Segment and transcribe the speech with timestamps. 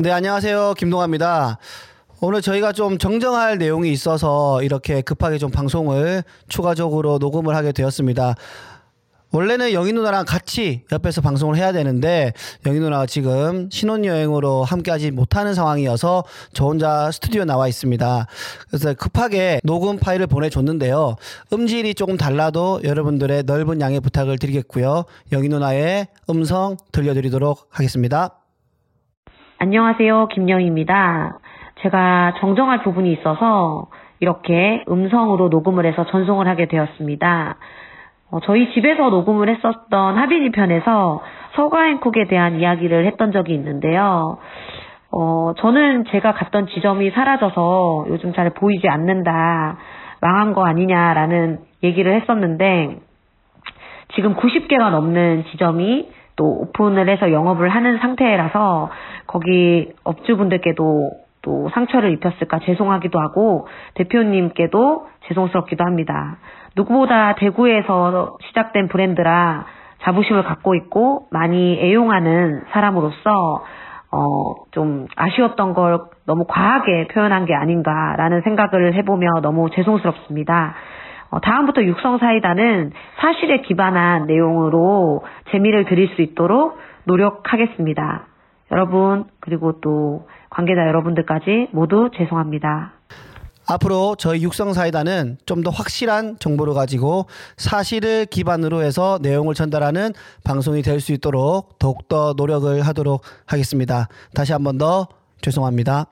[0.00, 0.76] 네, 안녕하세요.
[0.78, 1.58] 김동아입니다.
[2.22, 8.34] 오늘 저희가 좀 정정할 내용이 있어서 이렇게 급하게 좀 방송을 추가적으로 녹음을 하게 되었습니다.
[9.32, 12.32] 원래는 영희 누나랑 같이 옆에서 방송을 해야 되는데
[12.64, 16.24] 영희 누나가 지금 신혼여행으로 함께하지 못하는 상황이어서
[16.54, 18.26] 저 혼자 스튜디오에 나와 있습니다.
[18.70, 21.16] 그래서 급하게 녹음 파일을 보내줬는데요.
[21.52, 25.04] 음질이 조금 달라도 여러분들의 넓은 양해 부탁을 드리겠고요.
[25.32, 28.39] 영희 누나의 음성 들려드리도록 하겠습니다.
[29.62, 30.28] 안녕하세요.
[30.28, 31.38] 김영입니다.
[31.82, 37.56] 제가 정정할 부분이 있어서 이렇게 음성으로 녹음을 해서 전송을 하게 되었습니다.
[38.30, 41.22] 어, 저희 집에서 녹음을 했었던 하빈이 편에서
[41.56, 44.38] 서가행콕에 대한 이야기를 했던 적이 있는데요.
[45.12, 49.76] 어, 저는 제가 갔던 지점이 사라져서 요즘 잘 보이지 않는다,
[50.22, 52.96] 망한 거 아니냐라는 얘기를 했었는데,
[54.14, 58.90] 지금 90개가 넘는 지점이 또 오픈을 해서 영업을 하는 상태라서
[59.26, 61.10] 거기 업주분들께도
[61.42, 66.36] 또 상처를 입혔을까 죄송하기도 하고 대표님께도 죄송스럽기도 합니다.
[66.76, 69.66] 누구보다 대구에서 시작된 브랜드라
[70.02, 73.64] 자부심을 갖고 있고 많이 애용하는 사람으로서
[74.12, 80.74] 어, 좀 아쉬웠던 걸 너무 과하게 표현한 게 아닌가라는 생각을 해보며 너무 죄송스럽습니다.
[81.30, 88.26] 어, 다음부터 육성사이다는 사실에 기반한 내용으로 재미를 드릴 수 있도록 노력하겠습니다.
[88.72, 92.92] 여러분, 그리고 또 관계자 여러분들까지 모두 죄송합니다.
[93.68, 100.10] 앞으로 저희 육성사이다는 좀 더 확실한 정보를 가지고 사실을 기반으로 해서 내용을 전달하는
[100.44, 104.08] 방송이 될 수 있도록 더욱더 노력을 하도록 하겠습니다.
[104.34, 105.06] 다시 한 번 더
[105.42, 106.06] 죄송합니다.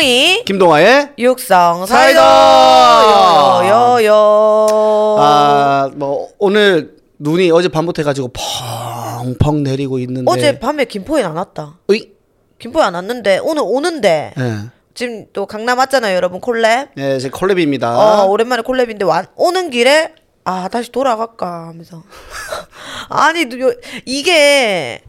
[0.00, 3.60] 김영희 김동아의 육성 사이다!
[3.62, 5.16] 요요요.
[5.18, 10.30] 아, 뭐 오늘 눈이 어제 밤부터 해가지고 펑펑 내리고 있는데.
[10.30, 11.78] 어제 밤에 김포에 안 왔다.
[11.90, 12.10] 으이?
[12.58, 14.34] 김포에 안 왔는데 오늘 오는데.
[14.38, 14.54] 예.
[14.92, 16.88] 지금 또 강남 왔잖아요 여러분 콜랩.
[16.94, 17.84] 네, 제 콜랩입니다.
[17.84, 20.12] 어 오랜만에 콜랩인데 와, 오는 길에
[20.44, 22.02] 아 다시 돌아갈까 하면서.
[23.08, 23.72] 아니 요-
[24.04, 25.00] 이게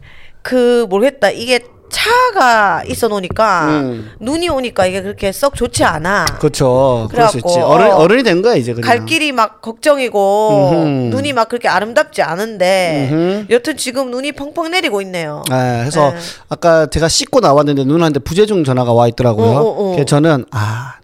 [0.42, 1.30] 그 모르겠다.
[1.30, 1.60] 이게
[1.90, 4.10] 차가 있어 놓으니까 음.
[4.20, 7.08] 눈이 오니까 이게 그렇게 썩 좋지 않아 그렇죠.
[7.10, 7.58] 그럴 수 있지.
[7.58, 7.96] 어른 어.
[7.96, 8.86] 어른이 된 거야 이제 그냥.
[8.88, 11.16] 갈 길이 막 걱정이고 음흠.
[11.16, 13.46] 눈이 막 그렇게 아름답지 않은데 음흠.
[13.52, 15.42] 여튼 지금 눈이 펑펑 내리고 있네요.
[15.50, 16.18] 아, 그래서 네.
[16.48, 19.46] 아까 제가 씻고 나왔는데 누나한테 부재중 전화가 와 있더라고요.
[19.48, 19.90] 어, 어, 어.
[19.92, 20.94] 그래서 저는 아,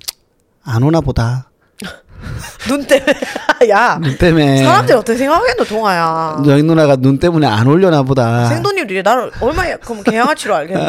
[0.65, 1.51] 안 오나 보다.
[2.69, 3.13] 눈 때문에
[3.71, 4.63] 야 눈 때문에.
[4.65, 6.43] 사람들이 어떻게 생각하겠노 동아야.
[6.47, 8.47] 여기 누나가 눈 때문에 안 올려나 보다.
[8.47, 10.87] 생도님들이 나를 얼마나 그럼 개양아치로 알겠노.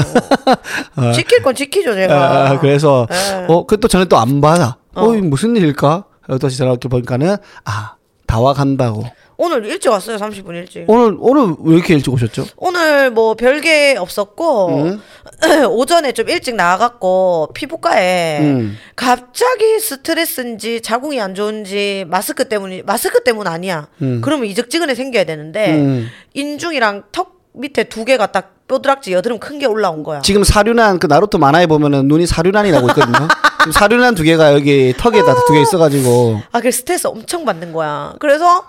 [1.14, 2.50] 지킬 건 지키죠 제가.
[2.52, 3.46] 아, 그래서 네.
[3.48, 4.78] 어, 그또 전에 또 안 받아.
[4.96, 6.06] 어, 이 무슨 일일까?
[6.42, 7.94] 다시 전화 이렇게 보니까는 아,
[8.28, 9.06] 다 와 간다고.
[9.38, 10.86] 오늘 일찍 왔어요 30분 일찍.
[10.88, 12.46] 오늘 오늘 왜 이렇게 일찍 오셨죠?
[12.58, 15.02] 오늘 뭐 별게 없었고 음.
[15.70, 18.78] 오전에 좀 일찍 나와갖고 피부과에 음.
[18.96, 23.88] 갑자기 스트레스인지 자궁이 안 좋은지 마스크 때문이 마스크 때문 아니야.
[24.02, 24.22] 음.
[24.24, 26.08] 그러면 이적지근에 생겨야 되는데 음.
[26.34, 30.22] 인중이랑 턱 밑에 두 개가 딱 뼈드락지 여드름 큰 게 올라온 거야.
[30.22, 33.28] 지금 사륜한 그 나루토 만화에 보면은 눈이 사륜한이 나고 있거든요.
[33.72, 38.14] 사륜한 두 개가 여기 턱에다 두 개 있어가지고 아, 그 스트레스 엄청 받는 거야.
[38.20, 38.66] 그래서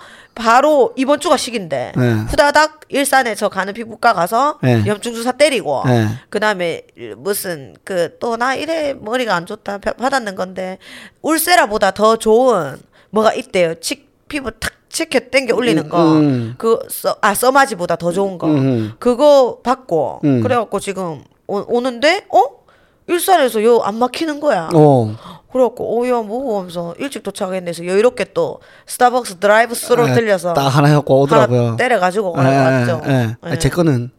[0.47, 2.13] 바로 이번 주가 시기인데 네.
[2.29, 4.85] 후다닥 일산에 저 가는 피부과 가서 네.
[4.87, 6.07] 염증 주사 때리고 네.
[6.29, 6.83] 그다음에
[7.17, 10.79] 무슨 그 또 나 이래 머리가 안 좋다 펴- 받았는 건데
[11.23, 12.77] 울세라보다 더 좋은
[13.11, 13.75] 뭐가 있대요.
[13.81, 16.03] 치, 피부 탁 치켜 당겨 올리는 거.
[16.13, 16.55] 음.
[16.59, 18.47] 그아 써마지보다 더 좋은 거.
[18.49, 18.93] 음.
[18.99, 20.43] 그거 받고 음.
[20.43, 22.66] 그래갖고 지금 오, 오는데 어
[23.09, 24.69] 일산에서 요 안 막히는 거야.
[24.75, 25.17] 어.
[25.53, 30.89] 그래갖고 오야 뭐고 하면서 일찍 도착했는데서 여유롭게 또 스타벅스 drive-thru로 에, 들려서 아, 딱 하나
[30.89, 31.63] 해갖고 오더라고요.
[31.67, 33.01] 하나 때려가지고 예, 왔죠.
[33.07, 33.37] 예, 예.
[33.41, 34.11] 아, 제 거는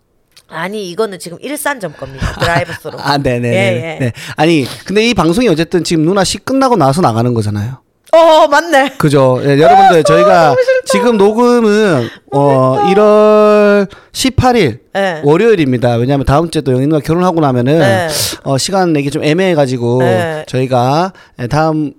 [0.47, 2.25] 아니 이거는 지금 일산점 겁니다.
[2.39, 2.97] 드라이브 스루.
[3.03, 3.47] 아, 네네.
[3.49, 4.05] 예, 네, 예.
[4.05, 4.13] 네.
[4.37, 7.81] 아니, 근데 이 방송이 어쨌든 지금 누나 시 끝나고 나서 나가는 거잖아요.
[8.17, 8.93] 어 맞네.
[8.97, 9.39] 그죠?
[9.43, 10.55] 예, 여러분들 저희가
[10.85, 15.21] 지금 녹음은 어 1월 18일 네.
[15.23, 15.95] 월요일입니다.
[15.95, 18.07] 왜냐하면 다음 주에 또 누나 결혼하고 나면은 네.
[18.43, 20.45] 어 시간 내기 좀 애매해가지고 네.
[20.47, 21.93] 저희가 예, 다음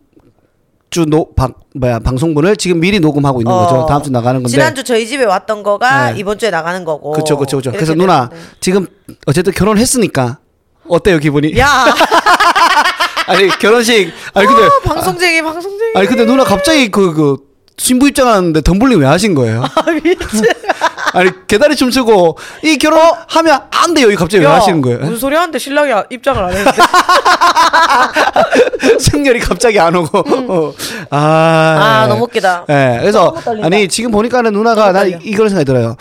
[0.91, 3.85] 주 노 방 뭐야 방송분을 지금 미리 녹음하고 있는 거죠.
[3.87, 4.49] 다음 주 나가는 건데.
[4.51, 6.19] 지난주 저희 집에 왔던 거가 네.
[6.19, 7.13] 이번 주에 나가는 거고.
[7.13, 7.59] 그렇죠, 그렇죠.
[7.61, 8.51] 이렇게 그래서 누나 됐는데.
[8.61, 8.87] 지금
[9.27, 10.39] 어쨌든 결혼했으니까
[10.89, 11.59] 어때요 기분이?
[11.59, 11.67] 야
[13.29, 15.93] 아니 결혼식 아니 근데 어, 방송쟁이 방송쟁이.
[15.95, 17.49] 아니 근데 누나 갑자기 그 그
[17.79, 19.63] 신부 입장하는데 덤블링 왜 하신 거예요?
[19.63, 20.43] 아, 미친.
[21.15, 24.11] 아니 개다리 춤추고 이 결혼 하면 안 돼요.
[24.11, 24.99] 이 갑자기 왜 야, 하시는 거예요?
[24.99, 26.77] 무슨 소리 하는데 신랑이 입장을 안 했는데.
[28.99, 30.19] 승열이 갑자기 안 오고.
[30.19, 30.75] 어.
[31.11, 32.09] 아, 아, 예.
[32.09, 32.65] 너무 웃기다.
[32.69, 32.99] 예.
[33.01, 33.67] 그래서 너무 떨린다.
[33.67, 35.19] 아니 지금 보니까는 누나가 나 떨려.
[35.23, 35.97] 이걸 생각이 들어요.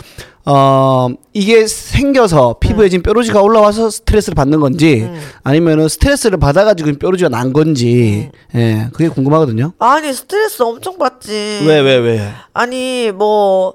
[0.50, 5.20] 어 이게 생겨서 피부에 지금 뾰루지가 올라와서 스트레스를 받는 건지 음.
[5.44, 9.74] 아니면은 스트레스를 받아가지고 뾰루지가 난 건지 예 그게 궁금하거든요.
[9.78, 11.30] 아니, 스트레스 엄청 받지.
[11.66, 12.32] 왜 왜 왜?
[12.54, 13.74] 아니, 뭐,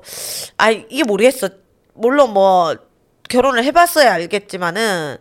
[0.58, 1.50] 아 이게 모르겠어.
[1.94, 2.76] 물론 뭐,
[3.30, 5.18] 결혼을 해봤어야 알겠지만은,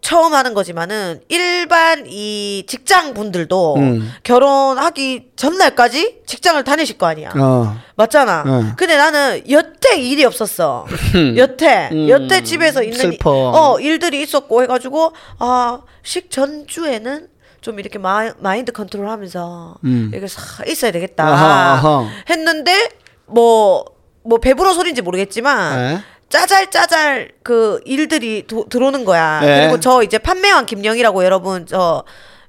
[0.00, 4.12] 처음 하는 거지만은, 일반 이 직장 분들도 음.
[4.22, 7.30] 결혼하기 전날까지 직장을 다니실 거 아니야.
[7.36, 7.76] 어.
[7.96, 8.44] 맞잖아.
[8.46, 8.72] 응.
[8.76, 10.86] 근데 나는 여태 일이 없었어.
[11.36, 13.30] 여태 음, 여태 집에서 있는 슬퍼.
[13.30, 17.28] 이- 어 일들이 있었고 해가지고 아식 전주에는
[17.60, 20.10] 좀 이렇게 마, 마인드 컨트롤하면서 음.
[20.12, 22.08] 이렇게 싹 있어야 되겠다 아하, 아하.
[22.30, 22.88] 했는데
[23.26, 26.00] 뭐뭐 배부른 소리인지 모르겠지만 네.
[26.30, 29.40] 짜잘 짜잘 그 일들이 도- 들어오는 거야.
[29.40, 29.60] 네.
[29.62, 32.04] 그리고 저 이제 판매왕 김영이라고 여러분 저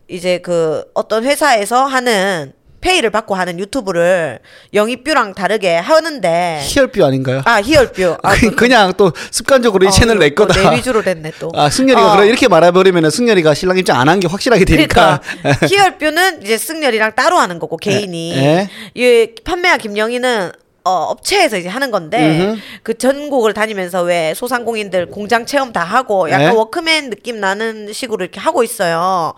[0.07, 4.39] 이제 그 어떤 회사에서 하는 페이를 받고 하는 유튜브를
[4.73, 7.41] 영입뷰랑 다르게 하는데 희열뷰 아닌가요?
[7.45, 10.71] 아 희열뷰 아, 그, 그냥 또 습관적으로 이 어, 채널 내 이거 거다.
[10.71, 11.51] 내 위주로 됐네 또.
[11.55, 12.15] 아 승열이가 어.
[12.17, 15.21] 그래 이렇게 말해버리면 승열이가 신랑 입장 안 한 게 확실하게 되니까.
[15.41, 18.69] 그러니까 희열뷰는 이제 승열이랑 따로 하는 거고 개인이 예.
[18.95, 20.51] 이 판매왕 김영희는
[20.83, 22.59] 어, 업체에서 이제 하는 건데 음흠.
[22.83, 26.55] 그 전국을 다니면서 왜 소상공인들 공장 체험 다 하고 약간 예.
[26.57, 29.33] 워크맨 느낌 나는 식으로 이렇게 하고 있어요.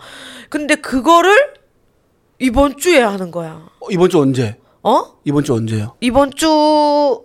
[0.48, 1.54] 근데 그거를
[2.38, 3.66] 이번 주에 하는 거야.
[3.80, 4.56] 어, 이번 주 언제?
[4.82, 5.04] 어?
[5.24, 5.96] 이번 주 언제요?
[6.00, 7.22] 이번 주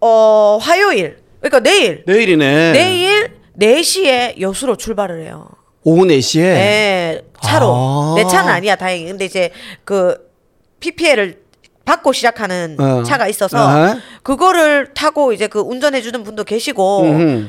[0.00, 1.18] 어, 화요일.
[1.40, 2.04] 그러니까 내일.
[2.06, 2.72] 내일이네.
[2.72, 5.48] 내일 4시에 여수로 출발을 해요.
[5.82, 6.42] 오후 4시에.
[6.42, 7.66] 네, 차로.
[7.74, 8.14] 아.
[8.16, 9.06] 내 차는 아니야, 다행히.
[9.06, 9.50] 근데 이제
[9.84, 10.30] 그
[10.80, 11.39] PPL을
[11.90, 13.02] 받고 시작하는 어.
[13.02, 13.96] 차가 있어서 아하.
[14.22, 17.46] 그거를 타고 이제 그 운전해 주는 분도 계시고 음흠.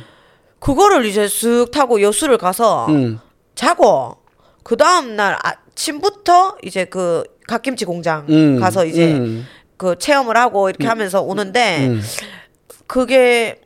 [0.60, 3.20] 그거를 이제 쓱 타고 여수를 가서 음.
[3.54, 4.18] 자고
[4.64, 8.60] 그 다음 날 아침부터 이제 그 갓김치 공장 음.
[8.60, 9.46] 가서 이제 음.
[9.78, 12.02] 그 체험을 하고 이렇게 하면서 오는데 음.
[12.88, 13.62] 그게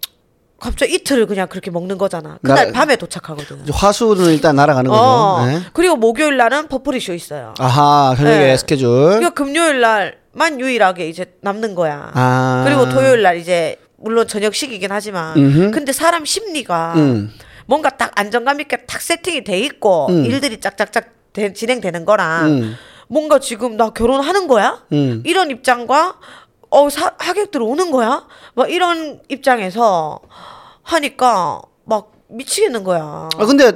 [0.60, 2.38] 갑자기 이틀을 그냥 그렇게 먹는 거잖아.
[2.42, 3.66] 그날 나- 밤에 도착하거든.
[3.72, 5.01] 화수는 일단 날아가는 거죠.
[5.01, 5.45] 어.
[5.45, 5.60] 네.
[5.74, 7.54] 그리고 목요일 날은 포프리 쇼 있어요.
[7.60, 8.57] 아하, 저녁에 네.
[8.57, 8.88] 스케줄.
[8.89, 12.12] 그러니까 금요일 날 만 유일하게 이제 남는 거야.
[12.14, 12.64] 아.
[12.68, 15.72] 그리고 토요일 날 이제 물론 저녁식이긴 하지만 음흠.
[15.72, 17.32] 근데 사람 심리가 음.
[17.66, 20.26] 뭔가 딱 안정감 있게 탁 세팅이 돼 있고 음.
[20.26, 22.76] 일들이 짝짝짝 대- 진행되는 거랑 음.
[23.08, 24.84] 뭔가 지금 나 결혼하는 거야?
[24.92, 25.24] 음.
[25.26, 26.18] 이런 입장과
[26.70, 28.28] 어 사, 하객들 오는 거야?
[28.56, 30.20] 막 이런 입장에서
[30.84, 33.30] 하니까 막 미치겠는 거야.
[33.38, 33.72] 아, 근데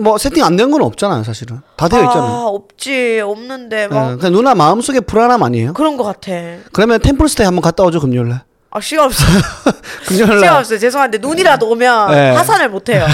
[0.00, 1.60] 뭐 세팅 안 된 건 없잖아요, 사실은.
[1.76, 2.22] 다 되어 있잖아요.
[2.30, 5.72] 아, 없지 없는데 예, 막 그냥 누나 마음속에 불안함 아니에요?
[5.74, 6.30] 그런 것 같아.
[6.72, 8.42] 그러면 템플스테이 한번 갔다 오죠, 금요일 날.
[8.72, 9.24] 아 시간 없어.
[10.06, 10.38] 금요일 날.
[10.38, 10.78] 시간 없어요.
[10.78, 12.30] 죄송한데 눈이라도 오면 네.
[12.30, 13.04] 하산을 못 해요.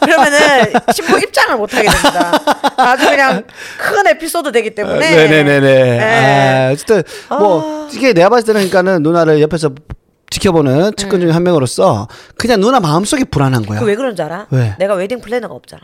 [0.00, 0.38] 그러면은
[0.94, 2.32] 신부 입장을 못 하게 됩니다.
[2.78, 3.44] 아주 그냥
[3.78, 4.98] 큰 에피소드 되기 때문에.
[4.98, 5.60] 네네네네.
[5.60, 6.66] 네.
[6.68, 9.70] 아, 어쨌든 뭐 이게 내가 봤을 때는 그러니까는 누나를 옆에서
[10.30, 12.08] 지켜보는 측근 중에 한 명으로서
[12.38, 13.78] 그냥 누나 마음속에 불안한 거야.
[13.80, 14.46] 그 왜 그런 줄 알아?
[14.50, 14.74] 왜?
[14.78, 15.82] 내가 웨딩 플래너가 없잖아.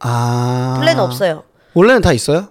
[0.00, 0.76] 아.
[0.78, 1.44] 플래너 없어요.
[1.74, 2.48] 원래는 다 있어요?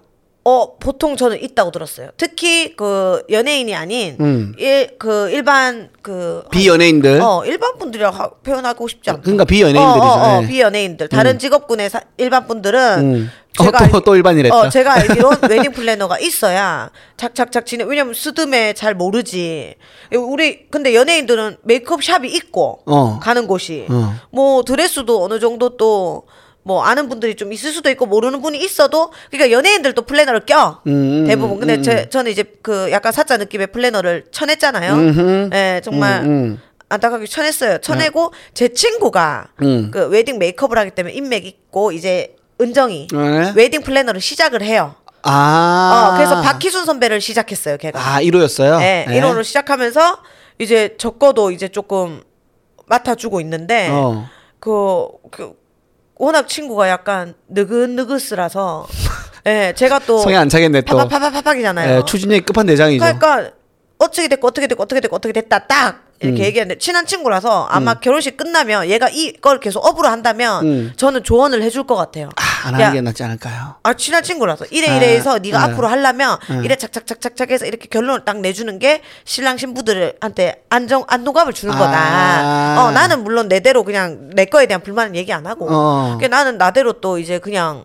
[0.48, 2.10] 어 보통 저는 있다고 들었어요.
[2.18, 4.54] 특히 그 연예인이 아닌 음.
[4.60, 7.20] 일그 일반 그 비연예인들.
[7.20, 9.24] 어 일반 분들이라고 하- 표현하고 싶지 않다.
[9.24, 10.06] 그러니까 비연예인들이죠.
[10.06, 10.48] 어, 어, 어, 예.
[10.48, 13.32] 비연예인들 다른 직업군의 사- 일반 분들은 음.
[13.58, 14.56] 제가 어, 또- 알- 또 일반이랬다.
[14.56, 14.94] 어, 제가
[15.26, 17.88] 알기론 wedding planner가 있어야 착착착 진행.
[17.90, 19.74] 왜냐면 스드메 잘 모르지.
[20.16, 23.20] 우리 근데 연예인들은 메이크업 shop이 있고 어.
[23.20, 24.14] 가는 곳이 어.
[24.30, 26.28] 뭐 드레스도 어느 정도 또
[26.66, 30.92] 뭐 아는 분들이 좀 있을 수도 있고 모르는 분이 있어도 그러니까 연예인들도 planner를 껴 음,
[31.22, 34.94] 음, 대부분 근데 음, 제, 저는 이제 그 약간 사자 느낌의 planner를 쳐냈잖아요.
[34.94, 35.50] 음흠.
[35.54, 36.62] 예, 정말 음, 음.
[36.90, 37.78] 안타깝게 쳐냈어요.
[37.78, 39.92] 쳐내고 제 친구가 음.
[39.92, 43.54] 그 웨딩 메이크업을 하기 때문에 인맥 있고 이제 은정이 네.
[43.56, 44.96] wedding planner를 시작을 해요.
[45.22, 46.14] 아.
[46.14, 48.00] 어, 그래서 박희순 선배를 시작했어요, 걔가.
[48.00, 48.80] 아, 1호였어요?
[48.80, 50.18] 네, 1호를 시작하면서
[50.58, 52.24] 이제 저 거도 이제 조금
[52.88, 54.28] 맡아주고 있는데 어.
[54.60, 55.54] 그, 그
[56.18, 58.88] 워낙 친구가 약간 느긋느긋스라서
[59.48, 60.98] 예, 제가 또 성에 안 차겠네, 또.
[60.98, 61.98] 파파파파팍이잖아요.
[61.98, 63.00] 예, 추진력이 끝판대장이죠.
[63.04, 63.52] 그러니까
[64.00, 66.46] 어떻게 됐고 어떻게 됐고 어떻게 됐고 어떻게 됐다 딱 이렇게 음.
[66.46, 70.94] 얘기했는데 친한 친구라서 아마 결혼식 끝나면 얘가 이걸 계속 업으로 한다면 음.
[70.96, 72.30] 저는 조언을 해줄 것 같아요.
[72.38, 73.76] 아, 안 야, 하는 게 낫지 않을까요?
[73.84, 75.64] 아 친한 친구라서 이래 아, 이래 해서 네가 아.
[75.66, 76.62] 앞으로 하려면 아.
[76.64, 81.78] 이래 착착착착착 해서 이렇게 결론을 딱 내주는 게 신랑 신부들한테 안정 안도감을 주는 아.
[81.78, 82.82] 거다.
[82.82, 86.18] 어 나는 물론 내대로 그냥 내 거에 대한 불만은 얘기 안 하고 어.
[86.30, 87.84] 나는 나대로 또 이제 그냥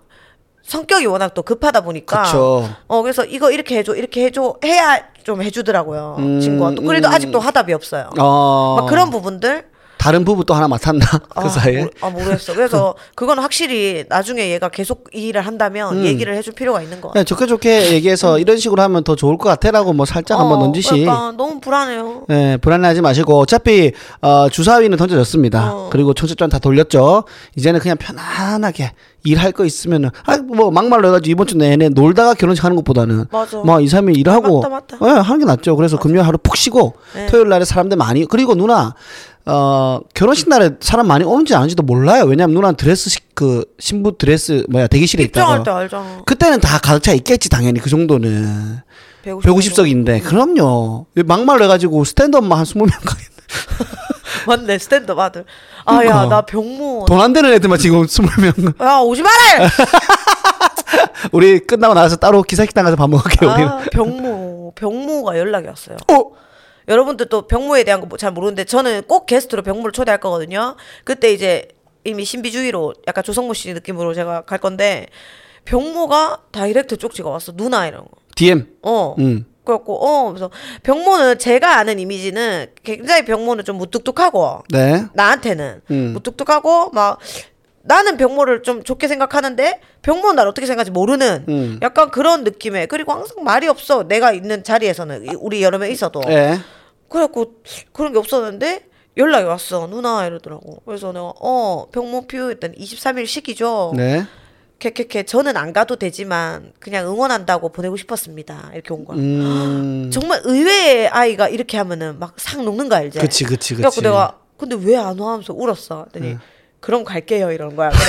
[0.71, 2.69] 성격이 워낙 또 급하다 보니까 그쵸.
[2.87, 7.12] 어 그래서 이거 이렇게 해줘 이렇게 해줘 해야 좀 해주더라고요 음, 친구가 또 그래도 음.
[7.12, 8.77] 아직도 화답이 없어요 어.
[8.79, 9.65] 막 그런 부분들
[10.00, 11.80] 다른 부부 또 하나 맡았나 그 아, 사이에?
[11.80, 16.04] 모르, 아 모르겠어 그래서 그거는 확실히 나중에 얘가 계속 이 일을 한다면 음.
[16.07, 19.37] 얘기를 해줄 필요가 있는 거 같아 그냥 좋게 좋게 얘기해서 이런 식으로 하면 더 좋을
[19.37, 20.88] 것 같아라고 뭐 살짝 어, 한번 던지시.
[20.88, 23.92] 그러니까 너무 불안해요 네, 불안해하지 마시고 어차피
[24.23, 25.75] 어, 주사위는 던져졌습니다.
[25.75, 25.88] 어.
[25.92, 27.25] 그리고 청첩장 다 돌렸죠.
[27.57, 28.92] 이제는 그냥 편안하게
[29.25, 33.59] 일할 거 있으면은 아뭐 막말로 해가지고 이번 주 내내 놀다가 결혼식 하는 것보다는 맞아.
[33.59, 34.97] 뭐 2, 3일 일하고 맞다, 맞다.
[35.02, 35.76] 예, 하는 게 낫죠.
[35.76, 37.26] 그래서 금요일 하루 푹 쉬고 네.
[37.26, 38.95] 토요일 날에 사람들 많이 그리고 누나
[39.52, 42.25] 어 결혼식 날에 사람 많이 오는지 아닌지도 몰라요.
[42.25, 45.62] 왜냐면 누나 드레스 시, 그 신부 드레스 뭐야 대기실에 있다가.
[45.64, 47.80] 때 알잖아 그때는 다 가득 차 있겠지 당연히.
[47.80, 48.80] 그 정도는.
[49.23, 50.23] 150, 150석인데.
[50.25, 51.07] 그럼요.
[51.26, 53.30] 막말로 해가지고 스탠드업만 한 20명 가겠네.
[54.47, 55.45] 맞네 스탠드 아들.
[55.85, 56.26] 아야 그러니까.
[56.28, 57.07] 나 병모.
[57.09, 58.80] 돈 안 되는 애들만 지금 20명.
[58.87, 59.69] 야 오지 마라!
[61.33, 64.73] 우리 끝나고 나서 따로 기사식당 가서 밥 먹을게요 아 병모.
[64.76, 65.97] 병모가 연락이 왔어요.
[66.09, 66.25] 어?
[66.89, 70.77] 여러분들 또 병모에 대한 거 잘 모르는데 저는 꼭 guest로 병모를 초대할 거거든요.
[71.05, 71.69] 그때 이제
[72.05, 75.07] 이미 신비주의로 약간 조성모 씨 느낌으로 제가 갈 건데
[75.65, 77.53] 병모가 direct 쪽지가 왔어.
[77.53, 78.11] 누나 이런 거.
[78.37, 79.15] DM 어.
[79.19, 79.45] 음.
[79.65, 80.51] 그래갖고 어 그래서
[80.83, 86.13] 병모는 제가 아는 이미지는 굉장히 병모는 좀 무뚝뚝하고 네 나한테는 음.
[86.15, 87.19] 무뚝뚝하고 막
[87.83, 91.79] 나는 병모를 좀 좋게 생각하는데 병모는 날 어떻게 생각하지 모르는 음.
[91.83, 94.07] 약간 그런 느낌의 그리고 항상 말이 없어.
[94.07, 96.21] 내가 있는 자리에서는 이- 우리 여러 명 있어도.
[96.21, 96.59] 네.
[97.09, 97.55] 그래갖고
[97.93, 100.83] 그런 게 없었는데 연락이 왔어 누나 이러더라고.
[100.85, 103.93] 그래서 내가 어 병모표 했더니 23일 시기죠?
[103.97, 104.25] 네.
[104.79, 108.71] 캐캐캐 저는 안 가도 되지만 그냥 응원한다고 보내고 싶었습니다.
[108.75, 109.19] 이렇게 온 거야.
[109.19, 110.11] 음.
[110.13, 113.19] 정말 의외의 아이가 이렇게 하면은 막 상 녹는 거 알지?
[113.19, 114.03] 그치 그치 그래갖고 그치.
[114.03, 115.33] 내가 근데 왜 안 와?
[115.33, 116.07] 하면서 울었어.
[116.13, 116.37] 그랬더니
[116.81, 117.91] 그럼 갈게요 이러는 거야.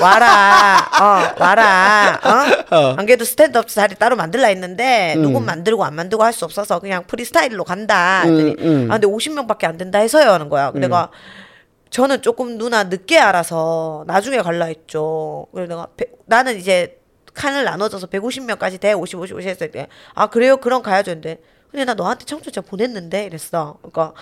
[0.00, 2.18] 와라 어 와라
[2.70, 2.94] 어?
[2.96, 7.04] 안 그래도 스탠드업 자리 따로 만들라 했는데 누군 만들고 안 만들고 할 수 없어서 그냥
[7.06, 8.86] 프리스타일로 간다 음, 음.
[8.90, 10.70] 아 근데 50명밖에 안 된다 해서요 하는 거야.
[10.70, 11.10] 근데 내가
[11.90, 15.48] 저는 조금 누나 늦게 알아서 나중에 갈라 했죠.
[15.52, 16.98] 그래서 내가 배- 나는 이제
[17.34, 20.56] 칸을 나눠줘서 150명까지 돼 50, 50, 50 했을 때 아 그래요?
[20.58, 23.76] 그럼 가야죠 근데 근데 나 너한테 청첩장 보냈는데 이랬어.
[23.82, 24.12] 그러니까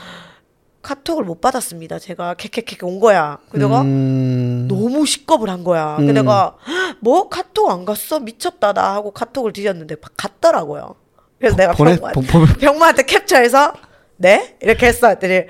[0.88, 4.66] 카톡을 못 받았습니다 제가 캐캐캐 온 거야 그래서 내가 음.
[4.70, 5.96] 너무 식겁을 한 거야.
[5.98, 6.06] 음.
[6.06, 6.54] 그 내가
[7.00, 10.94] 뭐 카톡 안 갔어 미쳤다 나 하고 카톡을 뒤졌는데 바- 갔더라고요.
[11.38, 13.74] 그래서 내가 보내 보- 보- 병모한테 캡처해서
[14.16, 15.08] 네 이렇게 했어.
[15.08, 15.42] 했더니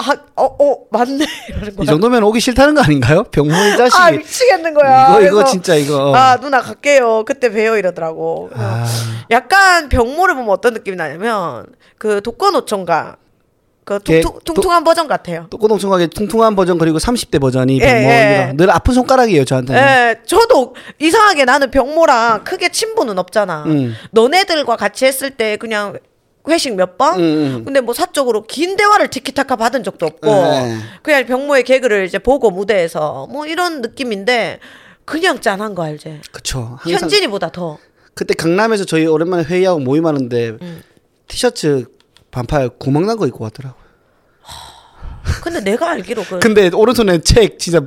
[0.00, 1.82] 아 어 어 맞네 이러는 거야.
[1.82, 3.24] 이 정도면 오기 싫다는 거 아닌가요?
[3.24, 5.08] 병모이 자식이 아 미치겠는 거야.
[5.08, 7.24] 이거 이거 진짜 이거 아 누나 갈게요.
[7.24, 8.50] 그때 봬요 이러더라고.
[8.54, 8.84] 아.
[9.30, 11.66] 약간 병모를 보면 어떤 느낌이 나냐면
[11.96, 13.16] 그 독거노총각
[13.88, 15.46] 그 예, 퉁퉁, 퉁퉁한 버전 같아요.
[15.48, 18.48] 또꼬동총각의 퉁퉁한 버전 그리고 30대 버전이 예, 병모입니다.
[18.48, 18.52] 예.
[18.54, 19.80] 늘 아픈 손가락이에요 저한테는.
[19.80, 23.64] 예, 저도 이상하게 나는 병모랑 크게 친분은 없잖아.
[23.64, 23.94] 음.
[24.10, 25.98] 너네들과 같이 했을 때 그냥
[26.46, 27.18] 회식 몇 번?
[27.18, 27.64] 음, 음.
[27.64, 30.76] 근데 뭐 사적으로 긴 대화를 티키타카 받은 적도 없고 네.
[31.02, 34.58] 그냥 병모의 개그를 이제 보고 무대에서 뭐 이런 느낌인데
[35.06, 36.20] 그냥 짠한 거 알지?
[36.30, 36.78] 그쵸.
[36.86, 37.78] 현진이보다 더.
[38.12, 40.82] 그때 강남에서 저희 오랜만에 회의하고 모임하는데 음.
[41.26, 41.86] 티셔츠
[42.30, 43.82] 반팔 구멍 난 거 입고 왔더라고요.
[45.42, 47.80] 근데 내가 알기로 그 근데 오른손에 책 진짜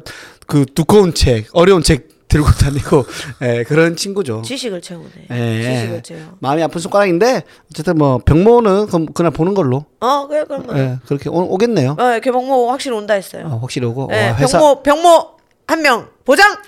[0.48, 3.06] 그 두꺼운 책, 어려운 책 들고 다니고
[3.42, 4.42] 예, 그런 친구죠.
[4.46, 5.10] 지식을 채우네.
[5.32, 5.62] 예.
[5.64, 6.20] 지식을 채워.
[6.40, 11.30] 마음이 아픈 손가락인데 어쨌든 뭐 병모는 그럼 그날 보는 걸로 어 그래 그러면 예, 그렇게
[11.30, 11.98] 오, 오겠네요.
[12.00, 13.48] 어, 개병모 확실히 온다 했어요.
[13.48, 15.28] 어, 확실히 오고 예, 와, 회사 병모 병모
[15.72, 16.58] 한 명 보장.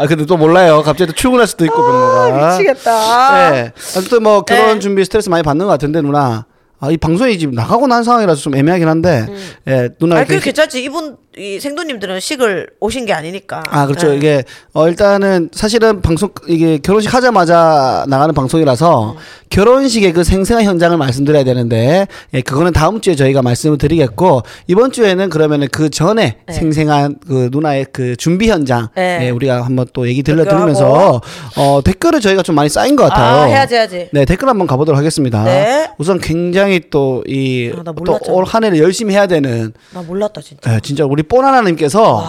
[0.00, 0.82] 아 근데 또 몰라요.
[0.82, 1.82] 갑자기 또 출근할 수도 있고.
[1.82, 3.50] 아, 미치겠다.
[3.50, 3.72] 네.
[3.96, 4.78] 아무튼 뭐 결혼 네.
[4.80, 6.46] 준비 스트레스 많이 받는 것 같은데 누나.
[6.80, 9.26] 아, 이 방송이 지금 나가고 난 상황이라서 좀 애매하긴 한데,
[9.66, 10.14] 예, 누나.
[10.14, 10.18] 음.
[10.20, 13.62] 아니 그 괜찮지 이분 이 생도님들은 식을 오신 게 아니니까.
[13.70, 14.10] 아, 그렇죠.
[14.12, 14.16] 예.
[14.16, 19.16] 이게, 어, 일단은 사실은 방송, 이게 결혼식 하자마자 나가는 방송이라서
[19.50, 25.28] 결혼식의 그 생생한 현장을 말씀드려야 되는데, 예, 그거는 다음 주에 저희가 말씀을 드리겠고, 이번 주에는
[25.30, 26.52] 그러면은 그 전에 네.
[26.52, 29.20] 생생한 그 누나의 그 준비 현장, 네.
[29.22, 31.20] 예, 우리가 한번 또 얘기 들려드리면서,
[31.56, 33.42] 어, 댓글을 저희가 좀 많이 쌓인 것 같아요.
[33.42, 34.08] 아 해야지 해야지.
[34.12, 35.44] 네, 댓글 한번 가보도록 하겠습니다.
[35.44, 35.88] 네.
[35.98, 38.32] 우선 굉장히 또이 아, 나또 몰랐잖아.
[38.34, 40.74] 올한 해를 열심히 해야 되는 나 몰랐다 진짜.
[40.74, 42.24] 예, 진짜 우리 뽀나나님께서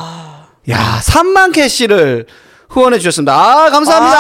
[0.70, 2.26] 야 3만 캐시를
[2.70, 3.34] 후원해 주셨습니다.
[3.34, 4.18] 아 감사합니다.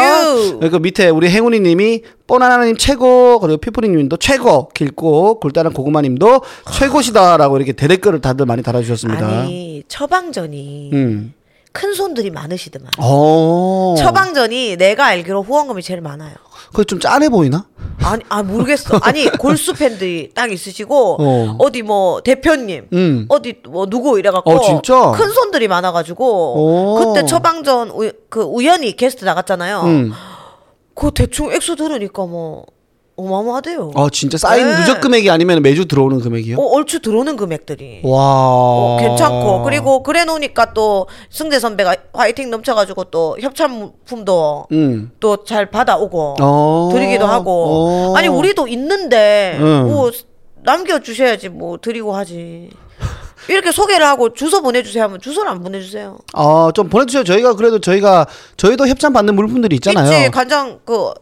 [0.00, 0.58] you.
[0.60, 6.40] 그리고 밑에 우리 행운이 님이 뽀나나님 최고 그리고 피프리 님도 최고 길고 굴다란 고구마 님도
[6.72, 9.26] 최고시다라고 이렇게 대댓글을 다들 많이 달아주셨습니다.
[9.26, 11.34] 아니 처방전이 음,
[11.72, 12.90] 큰 손들이 많으시더만.
[12.98, 13.94] 어.
[13.98, 16.34] 처방전이 내가 알기로 후원금이 제일 많아요.
[16.72, 17.66] 그게 좀 짠해 보이나?
[17.98, 18.98] 아니, 아 모르겠어.
[19.02, 21.56] 아니 골수 팬들이 딱 있으시고 어.
[21.58, 21.72] 어.
[21.72, 23.26] 디뭐 대표님, 음.
[23.28, 25.12] 어디 뭐 누구 이래갖고 어, 진짜?
[25.12, 26.24] 큰 손들이 많아가지고
[26.56, 26.94] 오.
[27.12, 29.80] 그때 처방전 우, 그 우연히 게스트 나갔잖아요.
[29.82, 30.12] 음.
[30.94, 32.66] 그 대충 액수 들으니까 뭐
[33.16, 33.92] 어마어마하대요.
[33.94, 34.76] 아 진짜 쌓인 네.
[34.76, 36.56] 누적 금액이 아니면 매주 들어오는 금액이요?
[36.58, 38.00] 어, 얼추 들어오는 금액들이.
[38.04, 38.18] 와.
[38.22, 45.10] 어, 괜찮고 그리고 그래 놓으니까 또 승재 선배가 화이팅 넘쳐가지고 또 협찬품도 음.
[45.20, 46.90] 또잘 받아오고 어.
[46.92, 48.16] 드리기도 하고 어.
[48.16, 49.88] 아니 우리도 있는데 응.
[49.88, 50.10] 뭐
[50.64, 52.70] 남겨 주셔야지 뭐 드리고 하지
[53.48, 57.24] 이렇게 소개를 하고 주소 보내주세요 하면 주소를 안 보내주세요 아, 좀 보내주세요.
[57.24, 58.26] 저희가 그래도 저희가
[58.56, 60.06] 저희도 협찬 받는 물품들이 있잖아요.
[60.18, 61.12] 있지 간장 그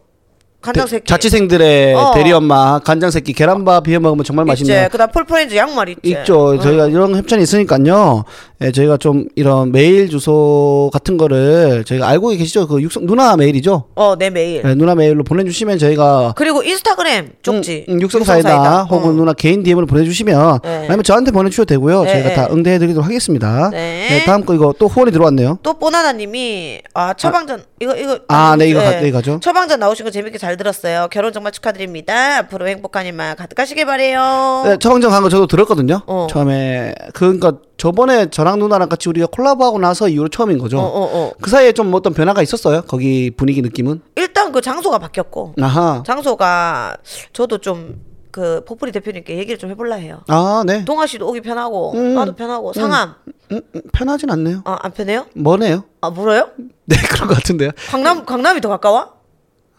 [0.61, 2.11] 간장 새끼 자취생들의 어.
[2.13, 4.89] 대리 엄마 간장 새끼 계란밥 비벼 먹으면 정말 맛있네요.
[4.91, 6.59] 그다음 폴프렌즈 양말 있지 있죠.
[6.59, 8.23] 저희가 이런 협찬이 있으니까요.
[8.61, 12.67] 예, 저희가 좀 이런 메일 주소 같은 거를 저희가 알고 계시죠?
[12.67, 13.85] 그 육성 누나 메일이죠.
[13.95, 19.09] 어 내 메일 예, 누나 메일로 보내주시면 저희가 그리고 인스타그램 쪽지 음, 음, 육성사이다 혹은
[19.09, 19.13] 어.
[19.13, 20.77] 누나 개인 DM으로 보내주시면 네.
[20.87, 22.03] 아니면 저한테 보내주셔도 되고요.
[22.03, 22.35] 네, 저희가 네.
[22.35, 23.69] 다 응대해드리도록 하겠습니다.
[23.71, 24.07] 네.
[24.09, 25.57] 네, 다음 거 이거 또 후원이 들어왔네요.
[25.63, 29.39] 또 뽀나나님이 아 처방전 이거 이거 아, 네, 이거 가- 네, 이거죠.
[29.41, 31.07] 처방전 나오신 거 재밌게 잘 들었어요.
[31.11, 32.37] 결혼 정말 축하드립니다.
[32.37, 34.61] 앞으로 행복한 일만 가득하시길 바래요.
[34.65, 36.01] 네, 처방전 간 거 저도 들었거든요.
[36.05, 36.27] 어.
[36.29, 40.77] 처음에 그러니까 저번에 저랑 누나랑 같이 우리가 콜라보하고 나서 이후로 처음인 거죠.
[40.79, 41.31] 어, 어, 어.
[41.41, 42.83] 그 사이에 좀 어떤 변화가 있었어요?
[42.83, 44.01] 거기 분위기 느낌은?
[44.15, 46.03] 일단 그 장소가 바뀌었고 아하.
[46.05, 46.97] 장소가
[47.33, 47.95] 저도 좀
[48.31, 50.21] 그 포프리 대표님께 얘기를 좀 해볼라 해요.
[50.27, 50.85] 아, 네.
[50.85, 52.15] 동아 씨도 오기 편하고 음.
[52.15, 53.15] 나도 편하고 상암
[53.51, 54.61] 음, 음, 편하진 않네요.
[54.65, 55.25] 어, 안 편해요?
[55.35, 55.83] 뭐네요?
[56.01, 56.49] 아 물어요?
[56.85, 57.71] 네, 그런 것 같은데요.
[57.89, 59.21] 강남 강남이 더 가까워?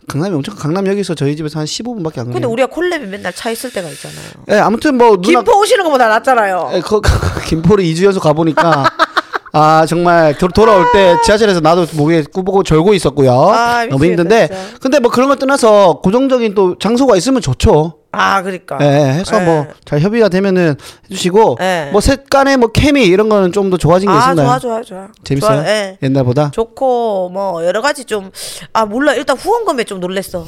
[0.09, 2.52] 강남이 엄청 강남역에서 저희 집에서 한 15분밖에 안 근데 걸려요.
[2.52, 4.26] 우리가 콜랩이 맨날 차 있을 때가 있잖아요.
[4.50, 6.71] 예, 아무튼 뭐 누나 김포 오시는 것보다 낫잖아요.
[6.75, 7.00] 예, 거,
[7.47, 8.85] 김포를 2주 연속 가 보니까
[9.54, 13.32] 아 정말 도, 돌아올 때 지하철에서 나도 목에 꾸보고 졸고 있었고요.
[13.32, 14.62] 아, 너무 힘든데 진짜.
[14.80, 17.99] 근데 뭐 그런 걸 떠나서 고정적인 또 장소가 있으면 좋죠.
[18.14, 18.78] 아 그러니까.
[18.83, 19.45] 예, 해서 예.
[19.45, 20.76] 뭐잘 협의가 되면은
[21.11, 21.88] 해주시고 예.
[21.92, 24.47] 뭐 셋 간의 뭐 케미 이런 거는 좀 더 좋아진 게 아 있나요?
[24.47, 25.09] 좋아 좋아 좋아.
[25.25, 25.62] 재밌어요?
[25.62, 25.99] 좋아, 예.
[26.02, 26.50] 옛날보다?
[26.52, 28.31] 좋고 뭐 여러 가지 좀
[28.75, 30.45] 아 몰라 일단 후원금에 좀 놀랬어.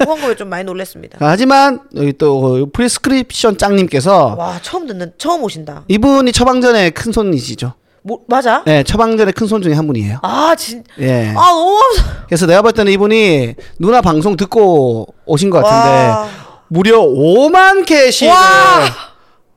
[0.00, 1.18] 예, 후원금에 좀 많이 놀랬습니다.
[1.20, 5.84] 아, 하지만 여기 또 prescription 짱님께서 와 처음 듣는 처음 오신다.
[5.88, 7.74] 이분이 처방전의 큰 손이시죠?
[8.06, 8.62] 뭐 맞아?
[8.66, 10.18] 네, 처방전의 큰 손 중에 한 분이에요.
[10.22, 10.84] 아 진.
[11.00, 11.32] 예.
[11.36, 11.78] 아 너무
[12.26, 16.28] 그래서 내가 볼 때는 이분이 누나 방송 듣고 오신 것 같은데 와.
[16.74, 18.84] 무려 5만 캐시를 와.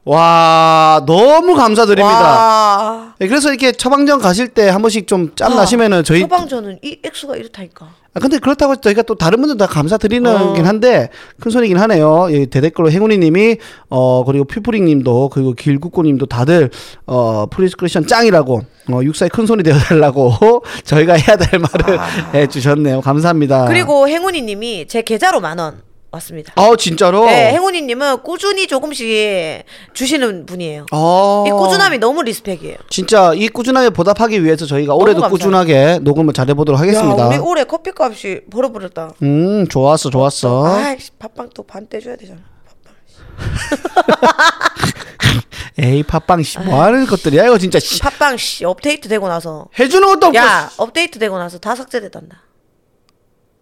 [0.06, 2.08] 와 너무 감사드립니다.
[2.22, 3.14] 와.
[3.20, 7.00] 네, 그래서 이렇게 처방전 가실 때 한 번씩 좀 짬 아, 나시면은 저희 처방전은 이
[7.04, 7.88] 액수가 이렇다니까.
[8.14, 10.54] 아, 근데 그렇다고 저희가 또 다른 분들 다 감사드리는 어.
[10.54, 11.10] 긴 한데
[11.42, 12.28] 큰 손이긴 하네요.
[12.32, 13.58] 예, 대댓글로 행운이님이
[13.90, 16.70] 어 그리고 퓨프링님도 그리고 길국고님도 다들
[17.08, 22.00] 어 prescription 짱이라고 어 육사의 큰 손이 되어달라고 저희가 해야 될 말을
[22.34, 23.02] 해주셨네요.
[23.02, 23.64] 감사합니다.
[23.64, 23.66] 아.
[23.66, 26.54] 그리고 행운이님이 제 계좌로 만 원 왔습니다.
[26.56, 27.26] 아 진짜로?
[27.26, 30.86] 네, 행운이님은 꾸준히 조금씩 주시는 분이에요.
[30.92, 31.44] 어.
[31.48, 32.78] 이 꾸준함이 너무 respect이에요.
[32.90, 35.28] 진짜 이 꾸준하게 보답하기 위해서 저희가 올해도.
[35.30, 37.24] 꾸준하게 녹음을 잘해보도록 하겠습니다.
[37.24, 39.12] 야, 우리 올해 커피값이 벌어버렸다.
[39.22, 40.66] 음 좋았어 좋았어.
[40.66, 42.40] 아이씨, 팥빵 또 반 떼줘야 되잖아.
[45.80, 48.00] 에이 팟빵 씨 뭐 하는 것들이야 이거 진짜 씨.
[48.00, 52.42] 팥빵 씨 업데이트 되고 나서 해주는 것도 없고 야 업데이트 되고 나서 다 삭제됐단다.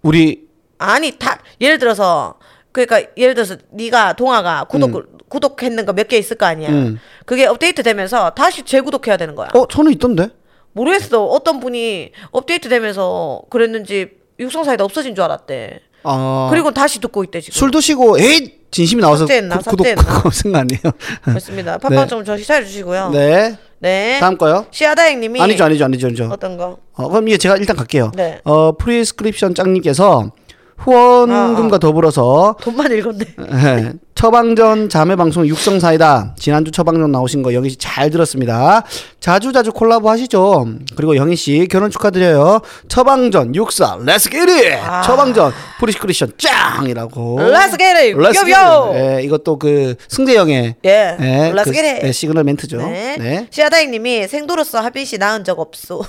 [0.01, 0.44] 우리
[0.77, 2.35] 아니 다 예를 들어서
[2.71, 6.69] 그러니까 예를 들어서 네가 동아가 구독 구독했는 거 몇 개 있을 거 아니야.
[6.69, 6.99] 음.
[7.25, 9.47] 그게 업데이트 되면서 다시 재구독해야 되는 거야.
[9.53, 10.29] 어 저는 있던데.
[10.73, 11.25] 모르겠어.
[11.25, 14.09] 어떤 분이 업데이트 되면서 그랬는지
[14.39, 15.79] 육성사이다 없어진 줄 알았대.
[16.03, 17.57] 아 그리고 다시 듣고 있대 지금.
[17.57, 19.57] 술 드시고 에이 진심이 나와서 삭제했나?
[19.59, 20.81] 구, 구독 거 아니에요?
[21.25, 21.77] 맞습니다.
[21.89, 22.07] 네.
[22.07, 23.09] 좀 저시 주시고요.
[23.11, 23.57] 네.
[23.79, 24.17] 네.
[24.19, 24.65] 다음 거요?
[24.71, 26.29] 시아다행님이 아니죠 아니죠 아니죠 아니죠.
[26.31, 26.77] 어떤 거?
[26.93, 28.11] 어, 그럼 이게 제가 일단 갈게요.
[28.15, 28.41] 네.
[28.43, 30.31] 어 prescription 짱님께서
[30.77, 31.79] 후원금과 아, 아.
[31.79, 33.25] 더불어서 돈만 읽었네.
[33.39, 38.83] 예, 처방전 자매 방송 육성사이다 지난주 처방전 나오신 거 영희 씨 잘 들었습니다.
[39.21, 40.65] 자주 자주 콜라보 하시죠.
[40.97, 42.59] 그리고 영희 씨 결혼 축하드려요.
[42.89, 44.73] 처방전 육사 let's get it.
[44.83, 45.01] 아.
[45.01, 47.37] 처방전 prescription 짱이라고.
[47.39, 48.15] Let's get it.
[48.15, 48.91] Let's 요, get 요.
[48.93, 48.99] it.
[48.99, 51.17] 예, 이것도 그 승대영의 예.
[51.19, 52.05] 예, Let's 그, get it.
[52.07, 52.77] 예, 시그널 멘트죠.
[52.77, 53.15] 네.
[53.17, 53.47] 네.
[53.49, 56.03] 시아다행님이 생도로서 하빈 씨 낳은 적 없소.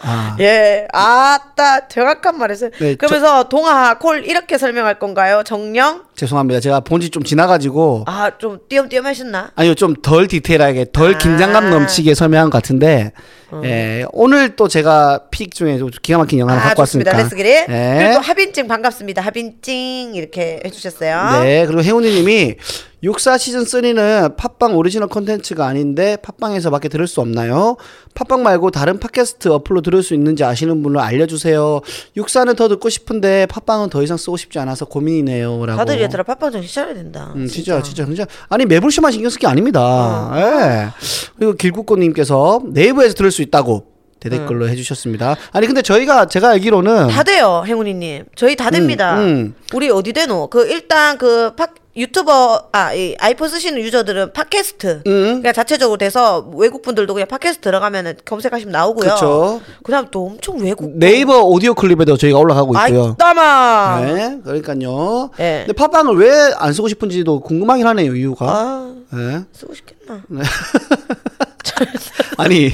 [0.00, 0.36] 아.
[0.40, 2.70] 예, 아따 정확한 말이세요.
[2.78, 5.42] 네, 그러면서 동아 콜 이렇게 설명할 건가요?
[5.44, 6.07] 정령?
[6.18, 6.60] 죄송합니다.
[6.60, 9.52] 제가 본지 좀 지나가지고 아, 좀 띄엄띄엄 하셨나?
[9.54, 11.18] 아니요 좀 덜 디테일하게 덜 아.
[11.18, 13.12] 긴장감 넘치게 설명한 것 같은데
[13.64, 17.16] 예, 오늘 또 제가 픽 중에 좀 기가 막힌 영화를 아, 갖고 좋습니다.
[17.16, 17.48] 왔으니까.
[17.70, 18.04] 예.
[18.04, 19.22] 그리고 하빈찡 반갑습니다.
[19.22, 21.42] 하빈찡 이렇게 해주셨어요.
[21.44, 22.56] 네 그리고 혜훈이님이
[23.04, 27.76] 육사 시즌 3는 팟빵 오리지널 콘텐츠가 아닌데 팟빵에서밖에 들을 수 없나요?
[28.14, 31.80] 팟빵 말고 다른 팟캐스트 어플로 들을 수 있는지 아시는 분을 알려주세요.
[32.16, 35.78] 육사는 더 듣고 싶은데 팟빵은 더 이상 쓰고 싶지 않아서 고민이네요라고.
[35.78, 37.32] 다들 얘들아 팟빵 정신 차려야 된다.
[37.36, 38.26] 음, 진짜, 진짜, 진짜.
[38.48, 39.80] 아니, 매불쇼만 신경 쓸 게 아닙니다.
[39.80, 40.32] 어.
[40.36, 40.88] 예.
[41.36, 43.86] 그리고 길국고님께서 네이버에서 들을 수 있다고
[44.20, 45.36] 대댓글로 해주셨습니다.
[45.52, 47.08] 아니, 근데 저희가, 제가 알기로는.
[47.08, 48.24] 다 돼요, 행운이님.
[48.34, 49.18] 저희 다 됩니다.
[49.20, 49.54] 음.
[49.74, 50.48] 우리 어디 되노?
[50.48, 51.68] 그 일단 그 팟,
[51.98, 55.40] 유튜버 아 이 아이폰 쓰시는 유저들은 팟캐스트 음.
[55.42, 59.10] 그냥 자체적으로 돼서 외국 분들도 그냥 팟캐스트 들어가면은 검색하시면 나오고요.
[59.14, 59.60] 그쵸.
[59.82, 63.16] 그다음 또 엄청 외국 네이버 오디오 클립에도 저희가 올라가고 있고요.
[63.18, 64.00] 아이따마.
[64.06, 65.30] 네, 그러니까요.
[65.40, 65.64] 예.
[65.66, 68.46] 근데 팟빵을 왜 안 쓰고 싶은지도 궁금하긴 하네요, 이유가.
[68.48, 69.44] 아 예.
[69.52, 70.22] 쓰고 싶겠나?
[72.38, 72.70] 아니,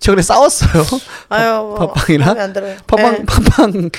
[0.00, 0.84] 최근에 싸웠어요.
[1.28, 2.52] 아유 뭐, 팟빵이랑?
[2.86, 3.24] 팟빵, 예.
[3.26, 3.90] 팟빵,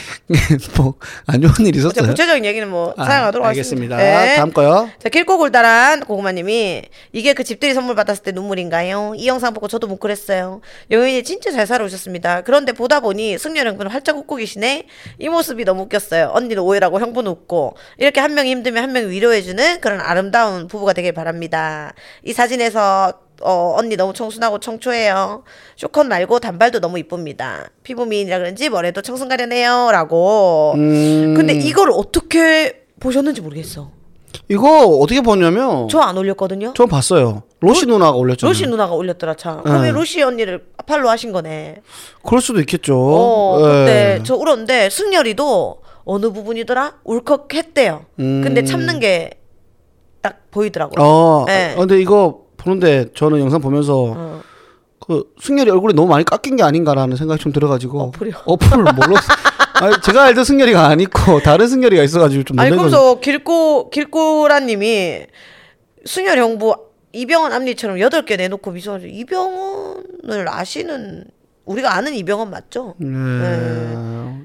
[0.78, 2.10] 뭐, 안 좋은 일 자, 있었어요?
[2.10, 3.96] 구체적인 얘기는 뭐 아, 사양하도록 알겠습니다.
[3.96, 4.26] 하겠습니다.
[4.26, 4.36] 네.
[4.36, 4.90] 다음 거요.
[5.02, 6.84] 자, 길고 골달한 고구마님이
[7.14, 9.14] 이게 그 집들이 선물 받았을 때 눈물인가요?
[9.16, 10.62] 이 영상 보고 저도 뭉클했어요.
[10.92, 12.42] 영인이 진짜 잘 살아오셨습니다.
[12.42, 13.38] 그런데 보다 보니
[13.78, 14.86] 형부는 활짝 웃고 계시네.
[15.20, 16.32] 이 모습이 너무 웃겼어요.
[16.34, 21.14] 언니는 오해라고 형부는 웃고 이렇게 한 명이 힘들면 한 명이 위로해주는 그런 아름다운 부부가 되길
[21.14, 21.94] 바랍니다.
[22.24, 25.43] 이 사진에서 어, 언니 너무 청순하고 청초해요.
[25.76, 27.69] 쇼컷 말고 단발도 너무 이쁩니다.
[27.84, 29.89] 피부 미인이라 그런지 머리도 청순 가려네요.
[29.91, 30.73] 라고.
[30.76, 31.34] 음.
[31.36, 33.91] 근데 이걸 어떻게 보셨는지 모르겠어.
[34.50, 36.73] 이거 어떻게 보냐면, 저 안 올렸거든요.
[36.76, 37.43] 저 봤어요.
[37.60, 38.50] 로시 누나가 올렸잖아요.
[38.52, 39.62] 로시 누나가 올렸더라 참.
[39.63, 39.91] 그러면 네.
[39.91, 41.78] 로시 언니를 팔로 하신 거네.
[42.23, 42.95] 그럴 수도 있겠죠.
[42.97, 43.63] 어, 예.
[43.63, 48.06] 근데 저 울었는데 승열이도 어느 부분이더라 울컥했대요.
[48.19, 48.41] 음.
[48.43, 49.32] 근데 참는 게
[50.19, 50.95] 딱 보이더라고요.
[51.06, 51.73] 어, 네.
[51.76, 54.41] 어, 근데 이거 보는데 저는 영상 보면서 어.
[55.00, 58.34] 그 승열이 얼굴이 너무 많이 깎인 게 아닌가라는 생각이 좀 들어가지고 어플이요?
[58.46, 59.34] 어플을 몰랐어.
[59.80, 62.76] 아니, 제가 알던 승열이가 아니고 다른 승열이가 있어가지고 좀 아니.
[62.76, 65.28] 그래서 길고 길고라님이
[66.06, 66.76] 승열 형부
[67.13, 69.08] 이병헌 앞니처럼 여덟 개 내놓고 미소하죠.
[69.08, 71.26] 이병헌을 아시는
[71.65, 72.96] 우리가 아는 이병헌 맞죠?
[72.98, 73.08] 네,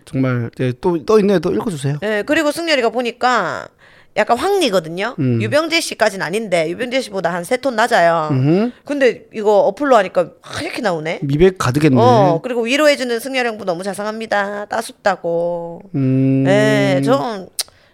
[0.05, 1.99] 정말 네, 또또 있네 또 읽어주세요.
[2.01, 3.69] 네, 그리고 승열이가 보니까
[4.17, 5.15] 약간 황리거든요.
[5.19, 5.41] 음.
[5.41, 8.29] 유병재 씨까지는 아닌데 유병재 씨보다 한 세 톤 낮아요.
[8.33, 11.21] 음, 근데 이거 어플로 하니까 하얗게 나오네.
[11.23, 11.97] 미백 가득했네.
[11.99, 14.67] 어 그리고 위로해주는 승열 형부 너무 자상합니다.
[14.67, 15.83] 따숩다고.
[15.95, 17.49] 음, 네, 전,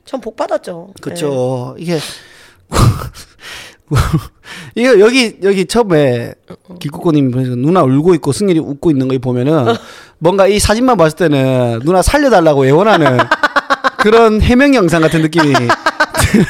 [0.04, 0.92] 전복 받았죠.
[1.00, 1.76] 그쵸.
[1.78, 1.98] 이게
[4.74, 6.34] 이거 여기 여기 처음에
[7.30, 9.74] 보내서 누나 울고 있고 승일이 웃고 있는 거 보면은
[10.18, 13.18] 뭔가 이 사진만 봤을 때는 누나 살려달라고 애원하는
[13.98, 15.52] 그런 해명 영상 같은 느낌이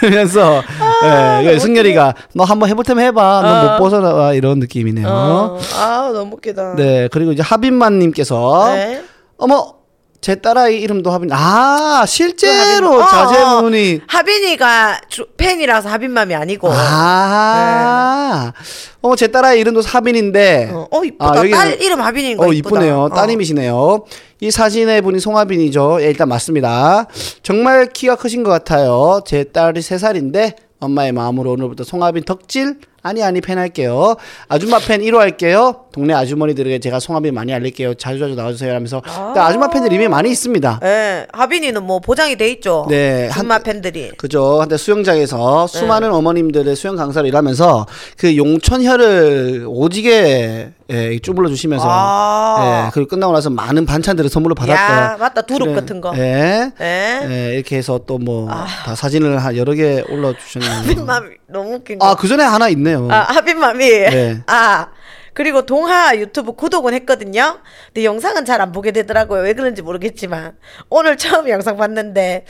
[0.01, 0.63] 들면서
[1.05, 5.09] 예, 이거 승열이가 너 한번 해볼 테면 해봐 너못 벗어나 이런 느낌이네요.
[5.09, 6.75] 어, 아 너무 웃기다.
[6.77, 9.03] 네 그리고 이제 하빈만님께서 네.
[9.37, 9.75] 어머
[10.21, 16.69] 제 딸아이 이름도 하빈 아 실제로 하빈- 어, 자제분이 하빈이가 주, 팬이라서 하빈맘이 아니고.
[16.73, 18.53] 아,
[19.01, 21.25] 어머 제 딸아이 이름도 사빈인데, 어, 어, 이쁘다.
[21.31, 22.77] 아, 여기는- 딸 이름 하빈인 거 어 이쁘다.
[22.81, 23.03] 이쁘네요.
[23.03, 23.09] 어.
[23.11, 24.05] 따님이시네요.
[24.41, 25.99] 이 사진의 분이 송하빈이죠.
[26.03, 27.07] 예, 일단 맞습니다.
[27.43, 29.21] 정말 키가 크신 것 같아요.
[29.27, 32.79] 제 딸이 세 살인데 엄마의 마음으로 오늘부터 송하빈 덕질
[33.09, 34.17] 아니 아니 팬 할게요.
[34.49, 35.87] 아줌마 팬 1호 할게요.
[35.93, 37.95] 동네 아주머니들에게 제가 송하빈 많이 알릴게요.
[37.95, 38.75] 자주 자주 나와주세요.
[38.75, 39.33] 하면서 아.
[39.35, 39.47] 아.
[39.47, 40.81] 아줌마 팬들이 이미 많이 있습니다.
[40.85, 42.87] 예, 하빈이는 뭐 보장이 돼 있죠.
[42.91, 44.11] 네, 준마 팬들이.
[44.19, 44.61] 그죠.
[44.61, 45.79] 한때 수영장에서 네.
[45.79, 47.87] 수많은 어머님들의 수영 강사를 일하면서
[48.19, 52.87] 그 용천혈을 오지게 예, 쭈물러 주시면서 아.
[52.87, 55.03] 예, 그리고 끝나고 나서 많은 반찬들을 선물로 받았다.
[55.13, 55.43] 야, 맞다.
[55.43, 56.13] 두릅 같은 거.
[56.17, 56.71] 예.
[56.81, 57.21] 예.
[57.29, 58.67] 예, 이렇게 해서 또뭐 아.
[58.85, 60.71] 다 사진을 한 여러 개 올려 주셨네요.
[60.81, 62.07] 하빈맘이 너무 웃긴 거.
[62.07, 63.07] 아, 그 전에 하나 있네요.
[63.11, 63.79] 아, 하빈맘이.
[63.87, 64.43] 네.
[64.47, 64.89] 아.
[65.35, 67.59] 그리고 동하 유튜브 구독은 했거든요.
[67.89, 69.43] 근데 영상은 잘 안 보게 되더라고요.
[69.43, 70.57] 왜 그런지 모르겠지만
[70.89, 72.45] 오늘 처음 영상 봤는데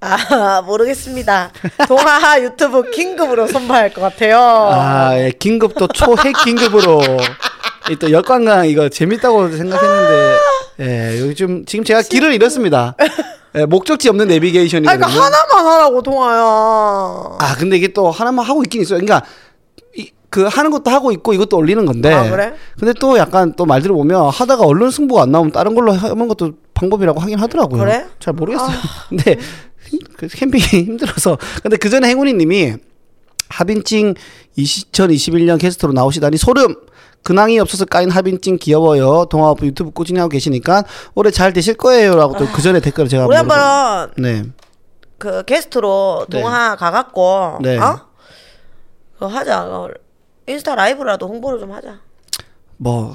[0.00, 1.52] 아 모르겠습니다.
[1.88, 4.38] 동하 유튜브 긴급으로 선발할 것 같아요.
[4.38, 10.36] 아, 예, 긴급도 초핵 긴급으로 이 또 역관광 이거 재밌다고 생각했는데
[10.80, 12.96] 예, 여기 좀 지금 제가 길을 잃었습니다.
[13.56, 15.06] 예, 목적지 없는 아, 내비게이션이거든요.
[15.06, 16.40] 그러니까 하나만 하라고 동하야.
[17.38, 18.98] 아 근데 이게 또 하나만 하고 있긴 있어요.
[18.98, 19.24] 그러니까
[19.96, 22.12] 이, 그 하는 것도 하고 있고 이것도 올리는 건데.
[22.12, 22.54] 아, 그래?
[22.78, 26.52] 근데 또 약간 또 말 들어보면 하다가 언론 승부가 안 나오면 다른 걸로 하는 것도
[26.74, 27.80] 방법이라고 하긴 하더라고요.
[27.80, 28.04] 그래?
[28.06, 28.10] 아.
[28.18, 28.76] 잘 모르겠어요.
[29.10, 29.36] 근데
[30.16, 31.38] 그 캠핑이 힘들어서.
[31.62, 32.74] 근데 그 전에 행운이 님이
[33.50, 34.14] 하빈찡
[34.58, 36.74] 2021년 게스트로 나오시다니 소름.
[37.24, 39.26] 근황이 없어서 까인 하빈찡 귀여워요.
[39.30, 40.84] 동아오프 유튜브 꾸준히 하고 계시니까
[41.14, 44.44] 올해 잘 되실 거예요라고 또 그 전에 댓글을 제가 우리 한번 네.
[45.18, 46.40] 그 게스트로 네.
[46.40, 47.78] 동하 가갖고 네.
[47.78, 48.00] 어?
[49.14, 49.64] 그거 하자.
[49.64, 49.90] 그거
[50.46, 51.98] 인스타 라이브라도 홍보를 좀 하자.
[52.76, 53.14] 뭐,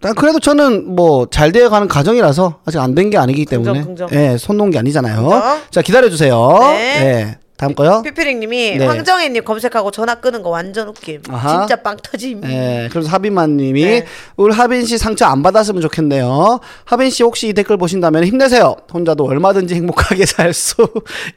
[0.00, 4.20] 난 그래도 저는 뭐 잘 되어가는 과정이라서 아직 안 된 게 아니기 때문에, 긍정, 긍정.
[4.20, 5.22] 예, 손 놓은 게 아니잖아요.
[5.22, 5.60] 긍정.
[5.70, 6.36] 자, 기다려 주세요.
[6.60, 6.76] 네.
[7.04, 7.38] 예.
[7.58, 8.02] 다음 거요.
[8.04, 8.86] 피피링님이 네.
[8.86, 11.22] 황정혜님 검색하고 전화 끄는 거 완전 웃김.
[11.28, 11.58] 아하.
[11.66, 12.42] 진짜 빵 터짐.
[12.42, 14.04] 네, 그래서 하빈만님이 네.
[14.36, 16.60] 우리 하빈 씨 상처 안 받았으면 좋겠네요.
[16.84, 18.76] 하빈 씨 혹시 이 댓글 보신다면 힘내세요.
[18.94, 20.88] 혼자도 얼마든지 행복하게 살 수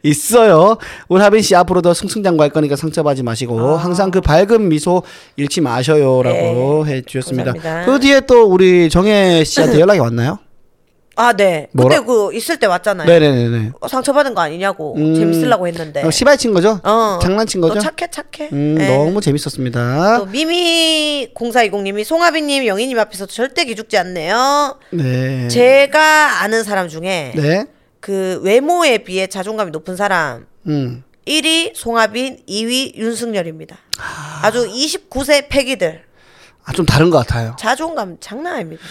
[0.03, 0.77] 있어요.
[1.09, 5.01] 우리 하빈 씨 앞으로도 승승장구할 거니까 상처 받지 마시고 항상 그 밝은 미소
[5.37, 7.53] 잃지 마셔요라고 해주셨습니다.
[7.53, 7.91] 감사합니다.
[7.91, 10.37] 그 뒤에 또 우리 정혜 씨한테 연락이 왔나요?
[11.15, 11.67] 아, 네.
[11.73, 13.07] 뭐라- 그때 그 있을 때 왔잖아요.
[13.07, 13.71] 네네네네.
[13.79, 14.95] 어, 상처받은 거 아니냐고.
[14.97, 15.13] 음.
[15.13, 16.03] 재밌으려고 했는데.
[16.03, 16.79] 어, 시발친 거죠?
[16.83, 17.19] 어.
[17.21, 17.81] 장난친 너 거죠?
[17.81, 18.49] 착해, 착해.
[18.53, 18.95] 음, 네.
[18.97, 20.19] 너무 재밌었습니다.
[20.19, 24.79] 또 미미 0420님이 송하빈님, 영희님 앞에서 절대 기죽지 않네요.
[24.91, 25.47] 네.
[25.49, 27.65] 제가 아는 사람 중에 네.
[27.99, 31.03] 그 외모에 비해 자존감이 높은 사람 음.
[31.27, 33.77] 1위 송하빈, 2위 윤승열입니다.
[34.41, 36.01] 아주 29세 패기들
[36.63, 37.55] 아, 좀 다른 것 같아요.
[37.59, 38.81] 자존감 장난 아닙니다.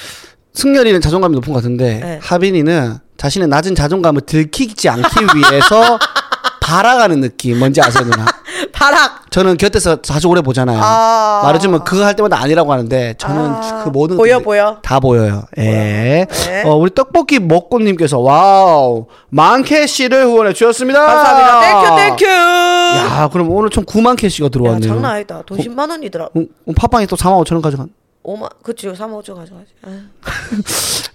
[0.60, 2.18] 승열이는 자존감이 높은 것 같은데 네.
[2.22, 5.98] 하빈이는 자신의 낮은 자존감을 들키지 않기 위해서
[6.60, 8.26] 발악하는 느낌 뭔지 아세요 누나?
[8.72, 10.78] 발악 저는 곁에서 자주 오래 보잖아요.
[10.82, 11.40] 아.
[11.44, 13.82] 말해주면 그거 할 때마다 아니라고 하는데 저는 아.
[13.84, 14.78] 그 모든 보여, 보여?
[14.82, 15.44] 다 보여요.
[15.58, 16.26] 예.
[16.28, 16.62] 네.
[16.64, 21.04] 어, 우리 떡볶이 먹고님께서 와우 만 캐시를 후원해 주셨습니다.
[21.06, 21.60] 감사합니다.
[21.96, 22.30] thank you thank you.
[22.30, 24.88] 야 그럼 오늘 총 9만 캐시가 야, 들어왔네요.
[24.92, 25.42] 장난 아니다.
[25.46, 26.26] 돈 10만 원이더라.
[26.26, 27.88] 어, 어, 팟빵이 또 4만 5천 원 가져간.
[28.24, 29.68] 5만 그치 3만 5천 가져가지.
[29.82, 30.02] 아.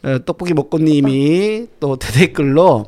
[0.09, 2.85] 어, 떡볶이 먹고님이 또 댓글로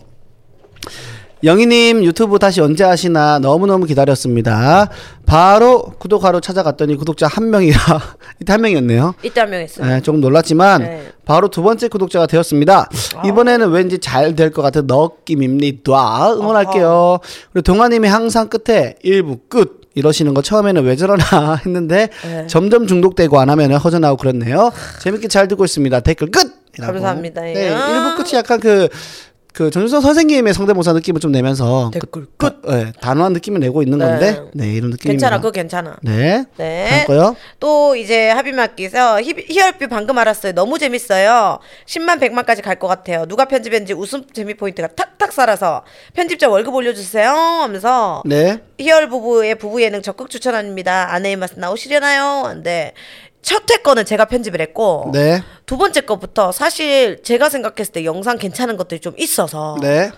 [1.44, 4.90] 영희님 유튜브 다시 언제 하시나 너무너무 기다렸습니다.
[5.28, 7.78] 바로 구독하러 찾아갔더니 구독자 한 명이라
[8.42, 9.14] 이때 한 명이었네요.
[9.22, 9.86] 이때 한 명 했어요.
[9.86, 11.12] 네, 조금 놀랐지만 네.
[11.26, 12.90] 바로 두 번째 구독자가 되었습니다.
[13.24, 16.34] 이번에는 왠지 잘 될 것 같은 느낌입니다.
[16.34, 17.20] 응원할게요.
[17.54, 22.46] 그리고 동아님이 항상 끝에 일부 끝 이러시는 거 처음에는 왜 저러나 했는데 네.
[22.48, 24.72] 점점 중독되고 안 하면 허전하고 그렇네요.
[25.02, 26.00] 재밌게 잘 듣고 있습니다.
[26.02, 26.54] 댓글 끝.
[26.80, 27.42] 감사합니다.
[27.42, 27.70] 네, 예.
[27.70, 28.88] 일부 끝이 약간 그.
[29.58, 34.06] 그 전준성 선생님의 성대모사 느낌을 좀 내면서 댓글 끝, 네, 단호한 느낌을 내고 있는 네.
[34.06, 35.08] 건데, 네 이런 느낌입니다.
[35.14, 35.38] 괜찮아.
[35.38, 35.98] 그거 괜찮아.
[36.04, 37.06] 네, 네.
[37.08, 37.36] 거요.
[37.60, 40.54] 또 이제 하비마께서 히얼뷰 방금 알았어요.
[40.54, 41.58] 너무 재밌어요.
[41.88, 43.26] 10만 100만까지 갈 것 같아요.
[43.26, 45.82] 누가 편집했는지 웃음 재미 포인트가 탁탁 살아서
[46.14, 51.12] 편집자 월급 올려주세요 하면서 네, 히얼 부부의 부부 예능 적극 추천합니다.
[51.12, 52.44] 아내의 맛 나오시려나요?
[52.50, 52.94] 근데
[53.48, 58.38] 첫 회 거는 제가 편집을 했고 네, 두 번째 거부터 사실 제가 생각했을 때 영상
[58.38, 60.12] 괜찮은 것들이 좀 있어서 네.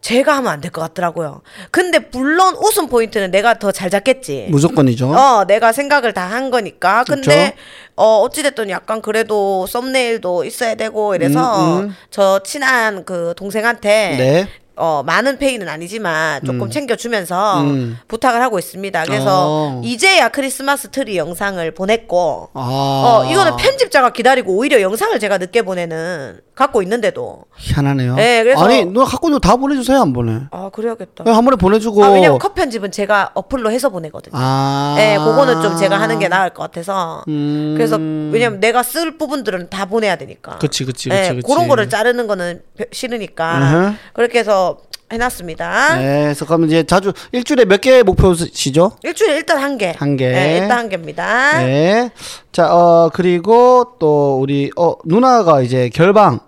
[0.00, 1.40] 제가 하면 안 될 것 같더라고요.
[1.72, 4.46] 근데 물론 웃음 포인트는 내가 더 잘 잡겠지.
[4.50, 5.10] 무조건이죠.
[5.10, 7.02] 어, 내가 생각을 다 한 거니까.
[7.04, 7.56] 근데, 그쵸?
[7.96, 11.96] 어, 어찌됐든 약간 그래도 썸네일도 있어야 되고 이래서 음, 음.
[12.10, 14.48] 저 친한 그 동생한테 네.
[14.78, 17.98] 어, 많은 페이는 아니지만 조금 챙겨주면서 음.
[18.08, 19.04] 부탁을 하고 있습니다.
[19.04, 19.82] 그래서 어.
[19.84, 22.60] 이제야 크리스마스 트리 영상을 보냈고, 아.
[22.60, 27.44] 어, 이거는 편집자가 기다리고 오히려 영상을 제가 늦게 보내는, 갖고 있는데도.
[27.56, 28.16] 희한하네요.
[28.16, 30.40] 네, 그래서- 아니, 누나 갖고 있는 거 다 보내주세요, 한 번에.
[30.50, 31.22] 아, 그래야겠다.
[31.22, 32.04] 그냥 한 번에 보내주고.
[32.04, 34.34] 아, 왜냐면 컷 편집은 제가 어플로 해서 보내거든요.
[34.36, 34.94] 아.
[34.96, 37.22] 네, 그거는 좀 제가 하는 게 나을 것 같아서.
[37.28, 37.74] 음.
[37.76, 40.58] 그래서 왜냐면 내가 쓸 부분들은 다 보내야 되니까.
[40.58, 41.46] 그치, 그치, 네, 그치, 그치.
[41.46, 43.58] 그런 거를 자르는 거는 벼- 싫으니까.
[43.86, 43.96] 으흠.
[44.14, 44.78] 그렇게 해서
[45.12, 45.96] 해놨습니다.
[45.96, 48.92] 네, 그래서 그럼 이제 자주, 일주일에 몇 개 목표시죠?
[49.04, 49.94] 일주일에 일단 한 개.
[49.96, 50.28] 한 개.
[50.28, 51.58] 네, 일단 한 개입니다.
[51.60, 52.10] 네.
[52.52, 56.40] 자, 어, 그리고 또 우리, 어, 누나가 이제 결방.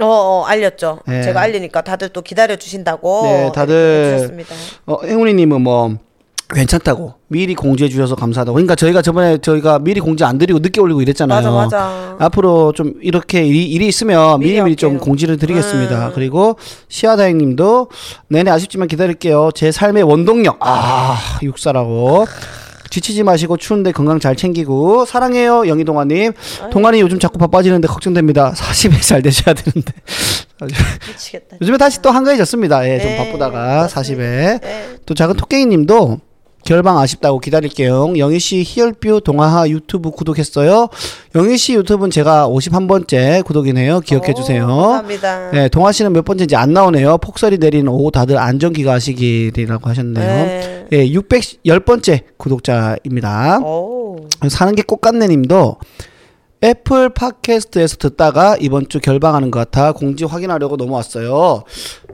[0.00, 1.00] 어, 어, 알렸죠.
[1.06, 1.22] 네.
[1.22, 3.22] 제가 알리니까 다들 또 기다려 주신다고.
[3.24, 4.44] 네, 다들-.
[4.86, 5.96] 어, 행운이님은 뭐,
[6.54, 7.14] 괜찮다고.
[7.28, 8.54] 미리 공지해 주셔서 감사하다고.
[8.54, 11.40] 그러니까 저희가 저번에 저희가 미리 공지 안 드리고 늦게 올리고 이랬잖아요.
[11.42, 12.16] 맞아, 맞아.
[12.20, 14.98] 앞으로 좀 이렇게 일이, 일이 있으면 미리 미리미리 좀.
[14.98, 16.08] 공지를 드리겠습니다.
[16.08, 16.12] 음.
[16.14, 16.56] 그리고
[16.88, 17.88] 시아다행님도
[18.28, 19.50] 내내 아쉽지만 기다릴게요.
[19.54, 20.58] 제 삶의 원동력.
[20.60, 22.26] 아 육사라고.
[22.90, 26.32] 지치지 마시고 추운데 건강 잘 챙기고 사랑해요 영희동아님.
[26.70, 28.52] 동아님 요즘 자꾸 바빠지는데 걱정됩니다.
[28.56, 29.92] 40에 잘 되셔야 되는데.
[31.08, 31.56] 미치겠다.
[31.60, 32.88] 요즘에 다시 또 한가해졌습니다.
[32.88, 34.60] 예, 좀 네, 바쁘다가 40에.
[34.60, 34.88] 네.
[35.04, 36.18] 또 작은 토깽이님도
[36.66, 38.12] 결방 아쉽다고 기다릴게요.
[38.18, 40.88] 영희 씨 히얼뷰 동아하 유튜브 구독했어요.
[41.34, 44.00] 영희 씨 유튜브는 제가 51번째 구독이네요.
[44.00, 44.64] 기억해 주세요.
[44.64, 45.50] 오, 감사합니다.
[45.52, 47.18] 네, 동아 씨는 몇 번째인지 안 나오네요.
[47.18, 50.26] 폭설이 내리는 오후 다들 안전 기가 하시기라고 하셨네요.
[50.26, 50.86] 네.
[50.92, 53.60] 예, 610번째 구독자입니다.
[53.60, 54.26] 오.
[54.48, 55.76] 사는 게 꽃같네 님도
[56.66, 61.62] 애플 팟캐스트에서 듣다가 이번 주 결방하는 것 같아 공지 확인하려고 넘어왔어요.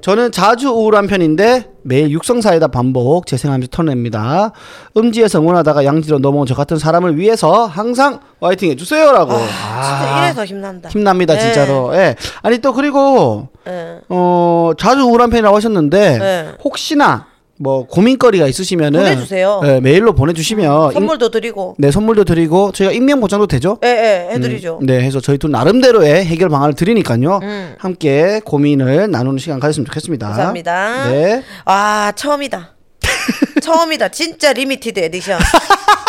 [0.02, 4.52] 저는 자주 우울한 편인데 매일 육성사에다 반복 재생하면서 털어냅니다.
[4.94, 9.32] 음지에서 응원하다가 양지로 넘어온 저 같은 사람을 위해서 항상 화이팅 해주세요라고.
[9.38, 10.90] 진짜 이래서 힘난다.
[10.90, 11.40] 힘납니다 네.
[11.40, 11.94] 진짜로.
[11.94, 12.16] 예.
[12.42, 14.00] 아니 또 그리고 네.
[14.10, 16.52] 어 자주 우울한 편이라고 하셨는데 네.
[16.62, 17.31] 혹시나
[17.62, 19.60] 뭐 고민거리가 있으시면은 보내주세요.
[19.64, 21.76] 예, 메일로 보내주시면 선물도 드리고.
[21.78, 23.78] 네, 선물도 드리고 저희가 익명 보장도 되죠?
[23.84, 24.80] 예, 예, 해드리죠.
[24.82, 27.38] 네, 해서 저희 둘 나름대로의 해결 방안을 드리니까요.
[27.40, 27.74] 음.
[27.78, 30.26] 함께 고민을 나누는 시간 가졌으면 좋겠습니다.
[30.26, 31.10] 감사합니다.
[31.10, 31.44] 네.
[31.64, 32.74] 아, 처음이다.
[33.62, 34.08] 처음이다.
[34.08, 35.38] 진짜 limited edition.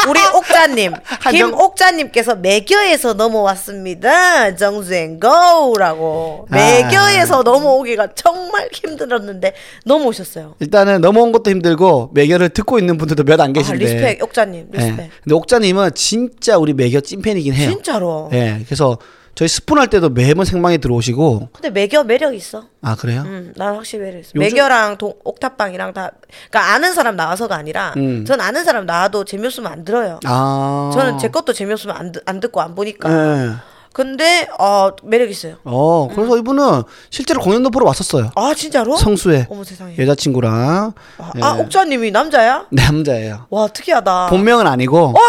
[0.09, 0.93] 우리 옥자님,
[1.31, 4.55] 김옥자님께서 매겨에서 넘어왔습니다.
[4.55, 6.47] 정주행 go라고.
[6.49, 6.55] 아.
[6.55, 9.53] 매겨에서 넘어오기가 정말 힘들었는데
[9.85, 10.55] 넘어오셨어요.
[10.59, 13.83] 일단은 넘어온 것도 힘들고 매겨를 듣고 있는 분들도 몇안 아, 계신데.
[13.83, 14.77] respect 옥자님, 예.
[14.77, 15.09] respect.
[15.23, 17.69] 근데 옥자님은 진짜 우리 매겨 찐팬이긴 해요.
[17.69, 18.29] 진짜로.
[18.33, 18.59] 예.
[18.65, 18.97] 그래서
[19.35, 21.49] 저희 스푼 할 때도 매번 생방에 들어오시고.
[21.53, 22.65] 근데 매겨 매력 있어.
[22.83, 23.23] 아 그래요?
[23.25, 24.29] 음, 나 확실히 매력 있어.
[24.35, 26.11] 요즘- 매겨랑 동, 옥탑방이랑 다,
[26.51, 28.25] 그러니까 아는 사람 나와서가 아니라, 음.
[28.25, 30.19] 전 아는 사람 나와도 재미없으면 안 들어요.
[30.25, 30.91] 아.
[30.93, 33.09] 저는 제 것도 재미없으면 안, 듣- 안 듣고 안 보니까.
[33.11, 33.51] 예.
[33.91, 35.57] 근데 어 매력 있어요.
[35.63, 38.31] 어 그래서 이분은 실제로 공연도 보러 왔었어요.
[38.35, 38.97] 아 진짜로?
[38.97, 39.95] 성수에 어머 세상에.
[39.99, 41.41] 여자친구랑 아, 예.
[41.43, 42.65] 아 옥자님이 남자야?
[42.73, 43.45] 남자예요.
[43.51, 44.27] 와 특이하다.
[44.31, 44.97] 본명은 아니고.
[45.15, 45.19] 어?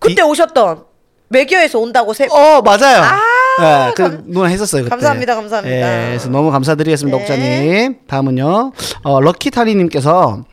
[0.00, 0.82] 그때 오셨던
[1.28, 2.26] 매겨에서 온다고 세.
[2.32, 3.00] 어 맞아요.
[3.00, 3.20] 아,
[3.62, 4.90] 예, 그 누나 했었어요 그때.
[4.90, 5.76] 감사합니다, 감사합니다.
[5.76, 7.22] 예, 그래서 너무 감사드리겠습니다, 네.
[7.22, 7.96] 옥자님.
[8.06, 10.44] 다음은요, 어, 럭키타니님께서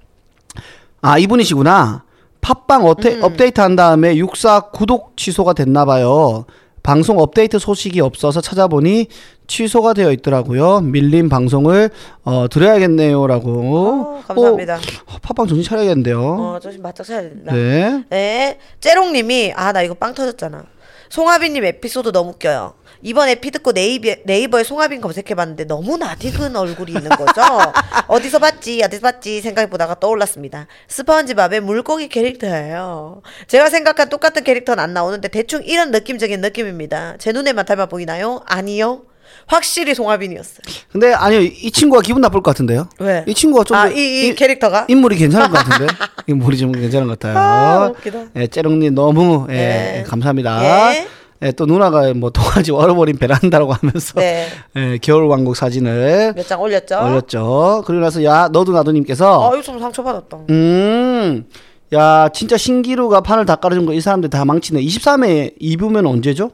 [1.02, 2.04] 아 이분이시구나.
[2.42, 3.24] 팟빵 업데, 음.
[3.24, 6.46] 업데이트 한 다음에 육사 구독 취소가 됐나 봐요.
[6.84, 9.08] 방송 업데이트 소식이 없어서 찾아보니
[9.48, 10.80] 취소가 되어 있더라고요.
[10.82, 11.90] 밀린 방송을
[12.24, 13.50] 어, 드려야겠네요라고.
[13.52, 14.76] 어, 감사합니다.
[14.76, 16.22] 어, 팟빵 정신 차려야겠는데요.
[16.22, 17.54] 어, 조심 바짝 쳐야 된다.
[17.54, 18.04] 네.
[18.10, 18.58] 네.
[18.80, 20.64] 째롱님이 아 나 이거 빵 터졌잖아.
[21.10, 22.74] 송하빈님 에피소드 너무 웃겨요.
[23.08, 27.42] 이번 에피 듣고 네이버, 네이버에 송하빈 검색해봤는데 너무 낯익은 얼굴이 있는 거죠.
[28.08, 30.68] 어디서 봤지 어디서 봤지 생각해보다가 떠올랐습니다.
[30.90, 33.22] 스펀지밥의 물고기 캐릭터예요.
[33.48, 37.16] 제가 생각한 똑같은 캐릭터는 안 나오는데 대충 이런 느낌적인 느낌입니다.
[37.18, 38.42] 제 눈에만 닮아 보이나요?
[38.46, 39.04] 아니요.
[39.46, 40.60] 확실히 송하빈이었어요.
[40.92, 42.90] 근데 아니요 이 친구가 기분 나쁠 것 같은데요.
[43.00, 43.24] 왜?
[43.26, 44.84] 이 친구가 좀 아, 더 이, 이 이- 캐릭터가?
[44.90, 45.94] 인물이 괜찮을 것 같은데
[46.28, 47.38] 인물이 좀 괜찮은 것 같아요.
[47.40, 48.20] 아, 웃기다.
[48.36, 50.04] 예, 째롱님 너무 예, 네.
[50.06, 50.94] 감사합니다.
[50.96, 51.08] 예.
[51.44, 54.48] 예, 또 누나가 뭐 도가지 얼어버린 베란다라고 하면서 네.
[54.76, 57.00] 예, 겨울 왕국 사진을 몇 장 올렸죠?
[57.04, 57.84] 올렸죠.
[57.86, 60.38] 그리고 나서 야 너도 나도님께서 아, 이거 좀 상처 받았다.
[60.50, 61.46] 음.
[61.94, 64.82] 야 진짜 신기루가 판을 다 깔아준 거 이 사람들 다 망치네.
[64.82, 66.52] 23회 2부면 언제죠?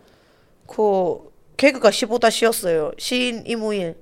[0.67, 1.17] 그
[1.57, 2.91] 개그가 15다 시였어요.
[2.97, 3.95] 시인 이무일.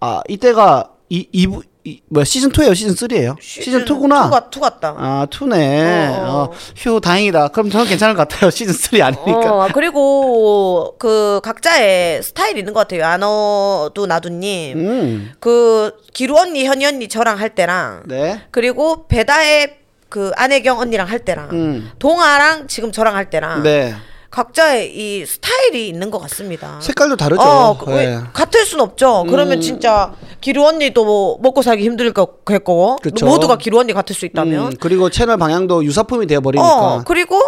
[0.00, 3.40] 아 이때가 이 2부 이, 뭐야 시즌 2예요 시즌 3예요?
[3.40, 4.28] 시즌 2구나.
[4.28, 4.94] 2가, 2 같다.
[4.98, 6.08] 아, 투네.
[6.08, 6.42] 어, 어.
[6.42, 7.48] 어, 휴, 다행이다.
[7.48, 8.50] 그럼 저는 괜찮을 것 같아요.
[8.50, 9.52] 시즌 3 아니니까.
[9.54, 13.06] 어, 그리고 그 각자의 스타일이 있는 것 같아요.
[13.06, 14.78] 아너도 나두님.
[14.78, 15.32] 음.
[15.38, 18.42] 그 기루 언니, 현이 언니 저랑 할 때랑 네.
[18.50, 19.76] 그리고 배다의
[20.08, 21.90] 그 안혜경 언니랑 할 때랑 음.
[22.00, 23.94] 동아랑 지금 저랑 할 때랑 네.
[24.36, 26.78] 각자의 이 스타일이 있는 것 같습니다.
[26.82, 27.40] 색깔도 다르죠.
[27.40, 28.20] 어, 그, 왜- 네.
[28.34, 29.24] 같을 순 없죠.
[29.30, 29.60] 그러면 음.
[29.62, 33.24] 진짜 기루 언니도 뭐 먹고 살기 힘들 거겠고 그쵸.
[33.24, 36.68] 모두가 기루 언니 같을 수 있다면 음, 그리고 채널 방향도 유사품이 되어 버리니까.
[36.68, 37.40] 어 그리고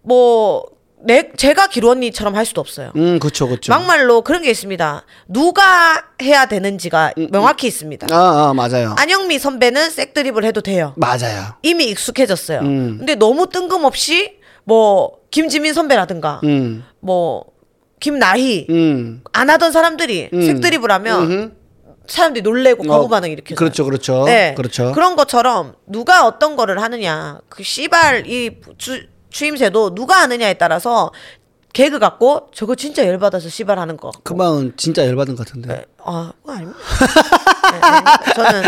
[0.00, 0.64] 뭐
[1.04, 2.92] 내 제가 기루 언니처럼 할 수도 없어요.
[2.94, 3.48] 음, 그렇죠.
[3.48, 3.72] 그렇죠.
[3.72, 5.04] 막말로 그런 게 있습니다.
[5.26, 8.06] 누가 해야 되는지가 명확히 있습니다.
[8.12, 8.94] 아, 아, 맞아요.
[8.96, 10.92] 안영미 선배는 색 드립을 해도 돼요.
[10.96, 11.56] 맞아요.
[11.62, 12.60] 이미 익숙해졌어요.
[12.60, 12.94] 음.
[12.98, 16.84] 근데 너무 뜬금없이 뭐 김지민 선배라든가 음.
[17.00, 17.46] 뭐
[17.98, 19.24] 김나희 음.
[19.32, 20.42] 안 하던 사람들이 음.
[20.42, 21.50] 색드립을 하면 음흠.
[22.06, 23.56] 사람들이 놀래고 거부 어, 반응 일으켜요.
[23.56, 23.84] 그렇죠.
[23.84, 24.24] 그렇죠.
[24.24, 24.54] 네.
[24.56, 24.92] 그렇죠.
[24.92, 31.10] 그런 것처럼 누가 어떤 거를 하느냐 그 씨발 이 주, 추임새도 누가 하느냐에 따라서
[31.72, 34.10] 개그 같고 저거 진짜 열받아서 씨발 하는 거.
[34.22, 35.68] 그 마음 진짜 열받은 것 같은데.
[35.68, 35.84] 네.
[36.04, 36.78] 아, 그거 아닙니다.
[37.72, 38.32] 네, 아닙니다.
[38.34, 38.62] 저는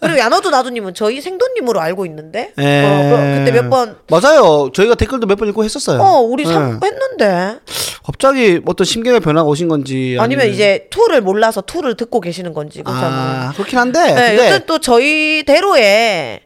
[0.00, 2.84] 그리고 야너도 나도님은 저희 생도님으로 알고 있는데 예.
[2.84, 4.70] 어, 그- 그때 몇 번 맞아요.
[4.72, 6.00] 저희가 댓글도 몇 번 읽고 했었어요.
[6.00, 6.52] 어, 우리 네.
[6.52, 7.58] 참 했는데
[8.04, 13.48] 갑자기 어떤 심경의 변화가 오신 건지 아니면 이제 투를 몰라서 투를 듣고 계시는 건지 그렇잖아요.
[13.48, 14.00] 아, 그렇긴 한데.
[14.14, 16.42] 네, 근데 여튼 또 저희대로에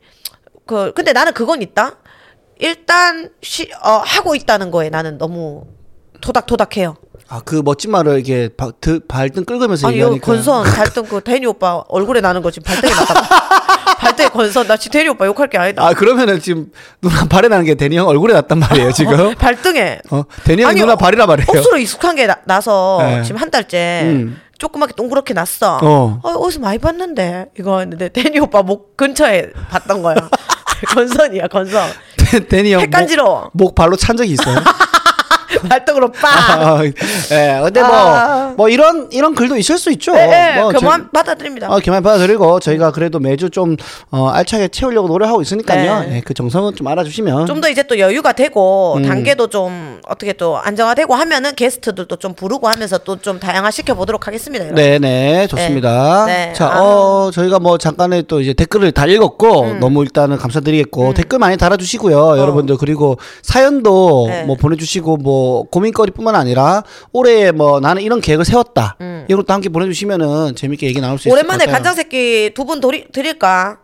[0.67, 1.97] 그 근데 나는 그건 있다.
[2.59, 5.65] 일단 시, 어, 하고 있다는 거에 나는 너무
[6.21, 6.97] 토닥토닥해요.
[7.29, 10.27] 아, 그 멋진 말을 이렇게 바, 드, 발등 아니 요 얘기하니까.
[10.27, 13.95] 건선 발등 그 대니 오빠 얼굴에 나는 거 지금 발등에 났다.
[13.99, 15.87] 발등에 건선 나 지금 대니 오빠 욕할 게 아니다.
[15.87, 19.35] 아, 그러면은 지금 누나 발에 나는 게 데니 형 얼굴에 났단 말이에요, 지금.
[19.37, 21.47] 발등에 어, 데니 형이 아니, 누나 어, 발이라 말이에요.
[21.49, 23.23] 억수로 익숙한 게 나, 서 네.
[23.23, 24.41] 지금 한 달째 음.
[24.59, 25.79] 조그맣게 동그랗게 났어.
[25.83, 26.21] 어.
[26.23, 26.31] 어.
[26.31, 30.17] 어디서 많이 봤는데 이거 했는데 대니 오빠 목 근처에 봤던 거야.
[30.95, 31.89] 건선이야 건선.
[32.49, 32.83] 데니 형.
[32.91, 34.57] 목, 목 발로 찬 적이 있어요.
[35.69, 36.31] 발등으로 빵.
[36.33, 38.55] 아, 예, 근데 뭐, 아.
[38.57, 40.13] 뭐 이런, 이런 글도 있을 수 있죠.
[40.13, 41.69] 네, 네, 뭐 교만 저- 받아들입니다.
[41.71, 43.77] 아, 교만 받아들이고 저희가 그래도 매주 좀
[44.11, 46.01] 어, 알차게 채우려고 노력하고 있으니까요.
[46.01, 46.17] 네.
[46.17, 47.47] 예, 그 정성은 좀 알아주시면.
[47.47, 49.03] 좀 더 이제 또 여유가 되고 음.
[49.07, 54.27] 단계도 좀 어떻게 또 안정화되고 하면은 게스트들도 좀 부르고 하면서 또 좀 다양화 시켜 보도록
[54.27, 54.65] 하겠습니다.
[54.65, 54.83] 여러분.
[54.83, 56.25] 네네 좋습니다.
[56.27, 56.47] 네.
[56.47, 56.53] 네.
[56.55, 56.79] 자, 아.
[56.79, 56.81] 음.
[56.81, 62.39] 어 저희가 뭐 잠깐에 또 이제 댓글을 다 읽었고 너무 일단은 감사드리겠고 댓글 많이 달아주시고요,
[62.39, 64.29] 여러분들 그리고 사연도 어.
[64.29, 64.45] 네.
[64.45, 65.40] 뭐 보내주시고 뭐
[65.71, 66.83] 고민거리뿐만 아니라
[67.13, 68.97] 올해 뭐 나는 이런 계획을 세웠다
[69.29, 71.39] 이런 것도 함께 보내주시면은 재밌게 얘기 나눌 수 있을 것 음.
[71.39, 71.75] 오랜만에 같아요.
[71.75, 72.81] 간장 새끼 두 분
[73.13, 73.79] 드릴까?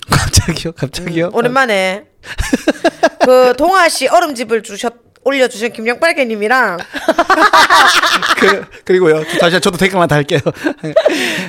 [0.10, 0.72] 갑자기요?
[0.72, 1.26] 갑자기요?
[1.26, 2.04] 음, 오랜만에
[3.24, 6.78] 그 동아 씨 얼음집을 주셨 올려주신 김영빨개님이랑
[8.40, 9.22] 그, 그리고요.
[9.38, 10.40] 다시 저도 댓글만 달게요.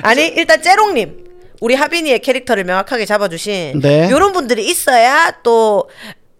[0.02, 1.24] 아니 일단 째롱님
[1.60, 4.08] 우리 하빈이의 캐릭터를 명확하게 잡아주신 네.
[4.08, 5.88] 이런 분들이 있어야 또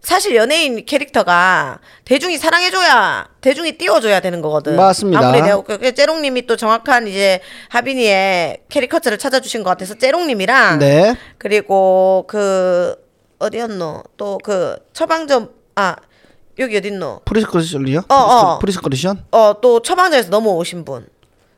[0.03, 4.75] 사실 연예인 캐릭터가 대중이 사랑해줘야 대중이 띄워줘야 되는 거거든.
[4.77, 5.21] 맞습니다.
[5.29, 11.17] 아무리 내가 그 째롱님이 또 정확한 이제 하빈이의 캐릭터를 찾아주신 것 같아서 째롱님이랑 네.
[11.39, 12.97] 그리고 그
[13.39, 15.97] 어디였노 또 그 처방전 아
[16.59, 18.01] 여기 어딨노 prescription이요?
[18.09, 18.59] 어, 어.
[18.59, 19.25] prescription?
[19.31, 21.07] 어또 처방전에서 넘어오신 분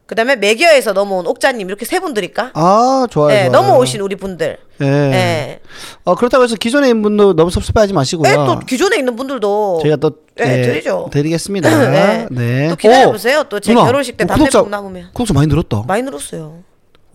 [0.07, 2.51] 그다음에 매겨에서 넘어온 옥자님 이렇게 세 분들일까?
[2.55, 3.29] 아, 좋아요.
[3.29, 3.51] 네, 좋아요.
[3.53, 4.59] 넘어오신 우리 분들.
[4.83, 4.85] 예.
[4.85, 5.61] 네.
[6.05, 8.29] 어, 그렇다고 해서 기존에 있는 분도 너무 섭섭해하지 마시고요.
[8.29, 11.09] 네, 또 기존에 있는 분들도 저희가 또 네, 예, 드리죠.
[11.11, 11.69] 드리겠습니다.
[11.91, 12.27] 네.
[12.31, 12.69] 네.
[12.69, 13.45] 또 기다려 보세요.
[13.45, 15.09] 또제 누나, 결혼식 때 어, 담배국 구독자- 남으면.
[15.15, 15.85] 구독자 많이 늘었다.
[15.87, 16.59] 많이 늘었어요.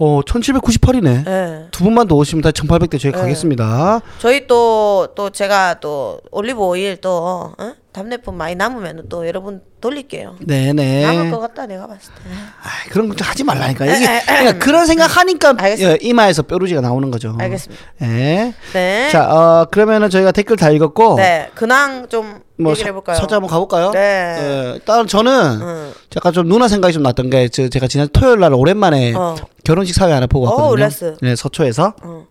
[0.02, 1.26] 어, 1798이네.
[1.26, 1.66] 네.
[1.72, 4.00] 두 분만 더 오시면 다 1800대 저희 가겠습니다.
[4.20, 7.74] 저희 또, 또 제가 또 올리브 오일 또, 어?
[8.00, 10.38] 답례품 많이 남으면 또 여러분 돌릴게요.
[10.39, 11.04] 네네.
[11.04, 12.22] 남을 것 같다, 내가 봤을 때.
[12.62, 13.86] 아이, 그런 거좀 하지 말라니까.
[13.86, 15.91] 이게 에, 에, 그러니까 그런 생각 하니까 알겠습니다.
[15.91, 17.36] 예, 이마에서 뾰루지가 나오는 거죠.
[17.38, 17.84] 알겠습니다.
[18.04, 18.54] 예.
[18.74, 19.10] 네.
[19.12, 21.16] 자, 어, 그러면은 저희가 댓글 다 읽었고.
[21.18, 21.50] 네.
[21.56, 23.16] 근황 좀 뭐 얘기를 해볼까요?
[23.16, 23.91] 살짝 한번 가볼까요?
[23.91, 24.00] 네.
[24.38, 25.93] 예, 일단 저는 응.
[26.18, 29.36] 약간 좀 누나 생각이 좀 났던 게 저, 제가 지난 토요일 날 오랜만에 어.
[29.64, 30.76] 결혼식 사회 하나 보고 어, 왔거든요.
[30.86, 31.16] 레스.
[31.22, 32.28] 네, 서초에서 어.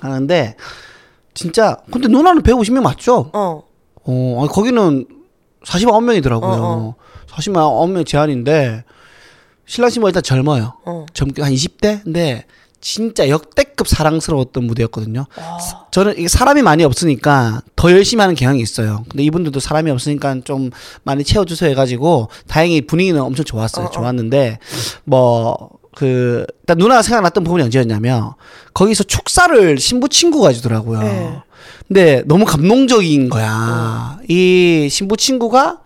[0.00, 0.56] 하는데
[1.34, 3.30] 진짜 근데 누나는 150명 맞죠?
[3.32, 3.62] 어.
[4.04, 5.06] 어, 아니, 거기는
[5.64, 6.42] 49명이더라고요.
[6.42, 6.94] 어, 어.
[7.28, 8.84] 49명 제한인데
[9.66, 10.74] 신랑 신부 일단 젊어요.
[10.84, 11.06] 어.
[11.14, 12.02] 젊게 한 20대?
[12.02, 12.44] 근데
[12.80, 15.26] 진짜 역대급 사랑스러웠던 무대였거든요.
[15.36, 15.58] 아.
[15.90, 19.04] 저는 이게 사람이 많이 없으니까 더 열심히 하는 경향이 있어요.
[19.08, 20.70] 근데 이분들도 사람이 없으니까 좀
[21.02, 23.86] 많이 채워주세요 해가지고 다행히 분위기는 엄청 좋았어요.
[23.86, 23.90] 어, 어.
[23.90, 24.58] 좋았는데
[25.04, 28.32] 뭐 그 일단 누나가 생각났던 부분이 언제였냐면
[28.74, 31.00] 거기서 축사를 신부 친구가 해주더라고요.
[31.00, 31.42] 네.
[31.90, 34.16] 근데 너무 감동적인 거야.
[34.20, 34.22] 어.
[34.28, 35.80] 이 신부 친구가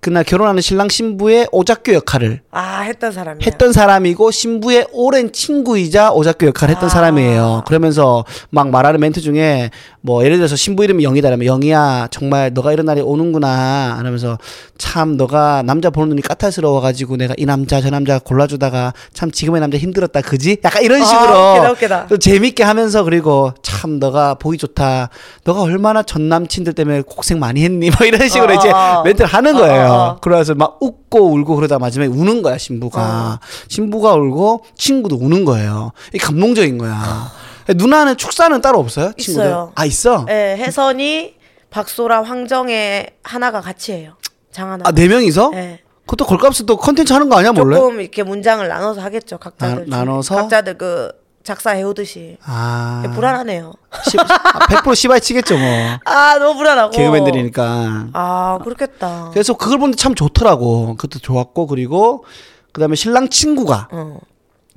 [0.00, 3.44] 그날 결혼하는 신랑 신부의 오작교 역할을 아, 했던 사람이야.
[3.44, 6.88] 했던 사람이고 신부의 오랜 친구이자 오작교 역할을 했던 아.
[6.88, 7.64] 사람이에요.
[7.66, 9.68] 그러면서 막 말하는 멘트 중에
[10.04, 14.36] 뭐 예를 들어서 신부 이름이 영이다라면 영이야 정말 너가 이런 날이 오는구나 하면서
[14.76, 19.60] 참 너가 남자 보는 눈이 까탈스러워 가지고 내가 이 남자 저 남자 골라주다가 참 지금의
[19.60, 20.58] 남자 힘들었다 그지?
[20.64, 22.06] 약간 이런 아, 식으로 웃기다, 웃기다.
[22.08, 25.08] 또 재밌게 하면서 그리고 참 너가 보기 좋다.
[25.44, 27.90] 너가 얼마나 전 남친들 때문에 고생 많이 했니?
[27.90, 29.02] 뭐 이런 식으로 어, 이제 어, 어.
[29.04, 29.84] 멘트를 하는 어, 거예요.
[29.84, 30.18] 어, 어.
[30.20, 33.38] 그래서 막 웃고 울고 그러다 마지막에 우는 거야 신부가.
[33.68, 35.92] 신부가 울고 친구도 우는 거예요.
[36.12, 37.30] 이 감동적인 거야.
[37.68, 39.12] 누나는 축사는 따로 없어요?
[39.18, 39.46] 친구들?
[39.46, 39.72] 있어요.
[39.74, 40.24] 아 있어.
[40.26, 41.34] 네, 혜선이,
[41.70, 44.14] 박소라, 황정혜 하나가 같이 해요.
[44.50, 44.84] 장 하나.
[44.86, 45.50] 아네 명이서?
[45.50, 45.80] 네.
[46.06, 47.76] 그것도 걸값을 또 컨텐츠 하는 거 아니야 몰래?
[47.76, 49.38] 조금 이렇게 문장을 나눠서 하겠죠.
[49.38, 49.88] 각자들.
[49.88, 50.34] 나- 나눠서?
[50.34, 51.10] 각자들 그
[51.44, 52.36] 작사 해오듯이.
[52.44, 53.72] 아 불안하네요.
[54.10, 54.24] 시, 아,
[54.66, 55.68] 100% 시바이 치겠죠 뭐.
[56.04, 56.90] 아, 너무 불안하고.
[56.90, 58.08] 개그맨들이니까.
[58.12, 59.30] 아, 그렇겠다.
[59.32, 60.96] 그래서 그걸 보는데 참 좋더라고.
[60.96, 62.24] 그것도 좋았고 그리고
[62.72, 64.18] 그다음에 신랑 친구가 어.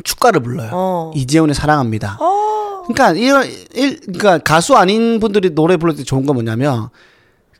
[0.04, 0.70] 축가를 불러요.
[0.74, 1.12] 어.
[1.16, 2.18] 이재훈의 사랑합니다.
[2.20, 2.65] 어.
[2.88, 6.90] 그러니까 이런 일 그러니까 가수 아닌 분들이 노래 부를 때 좋은 건 뭐냐면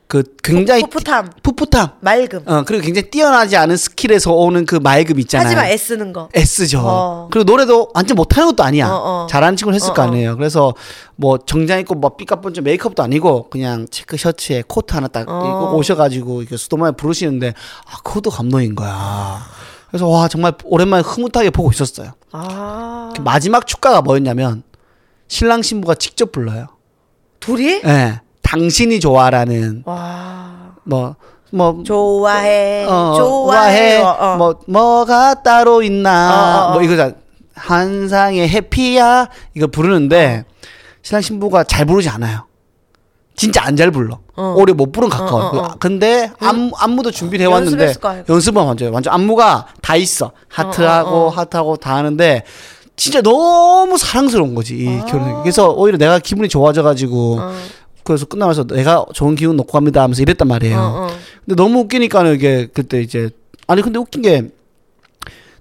[0.08, 1.30] 그 굉장히 풋풋함.
[1.42, 1.88] 풋풋함.
[2.00, 2.42] 맑음.
[2.46, 5.46] 어 그리고 굉장히 뛰어나지 않은 스킬에서 오는 그 맑음 있잖아요.
[5.46, 6.28] 하지만 애쓰는 거.
[6.32, 6.80] 애쓰죠.
[6.84, 7.28] 어.
[7.32, 8.88] 그리고 노래도 완전 못하는 것도 아니야.
[8.88, 9.26] 어, 어.
[9.28, 10.04] 잘하는 친구는 했을 어, 거 어.
[10.04, 10.36] 아니에요.
[10.36, 10.74] 그래서
[11.16, 15.38] 뭐 정장 입고 뭐 삐까뻔쩍 메이크업도 아니고 그냥 체크 셔츠에 코트 하나 딱 어.
[15.44, 17.54] 입고 오셔가지고 이렇게 수더분하게 부르시는데
[17.86, 19.40] 아 그것도 감동인 거야.
[19.90, 22.12] 그래서 와 정말 오랜만에 흐뭇하게 보고 있었어요.
[22.30, 23.12] 아.
[23.16, 24.62] 그 마지막 축가가 뭐였냐면
[25.28, 26.66] 신랑 신부가 직접 불러요.
[27.40, 27.80] 둘이?
[27.84, 28.20] 예.
[28.42, 30.76] 당신이 좋아라는 와.
[30.84, 32.84] 뭐뭐 좋아해.
[32.88, 33.98] 어, 좋아해.
[34.02, 34.36] 어, 어.
[34.36, 36.72] 뭐 뭐가 따로 있나 어, 어, 어.
[36.74, 37.12] 뭐 이거
[37.54, 40.44] 한상의 해피야 이거 부르는데
[41.02, 42.46] 신랑 신부가 잘 부르지 않아요.
[43.34, 44.20] 진짜 안 잘 불러.
[44.36, 44.54] 어.
[44.56, 45.42] 오히려 못 부른 가까워.
[45.44, 45.74] 어, 어, 어.
[45.78, 48.32] 근데 안무, 안무도 준비를 해왔는데 연습했을 거 아이고.
[48.32, 50.30] 연습은 완전 완전 안무가 다 있어.
[50.48, 51.28] 하트하고 어, 어, 어.
[51.30, 52.44] 하트하고 다 하는데
[52.96, 55.42] 진짜 너무 사랑스러운 거지 이 결혼.
[55.42, 57.52] 그래서 오히려 내가 기분이 좋아져가지고 어.
[58.04, 60.78] 그래서 끝나면서 내가 좋은 기운 놓고 갑니다 하면서 이랬단 말이에요.
[60.78, 61.08] 어, 어.
[61.44, 63.30] 근데 너무 웃기니까는 이게 그때 이제
[63.66, 64.48] 아니 근데 웃긴 게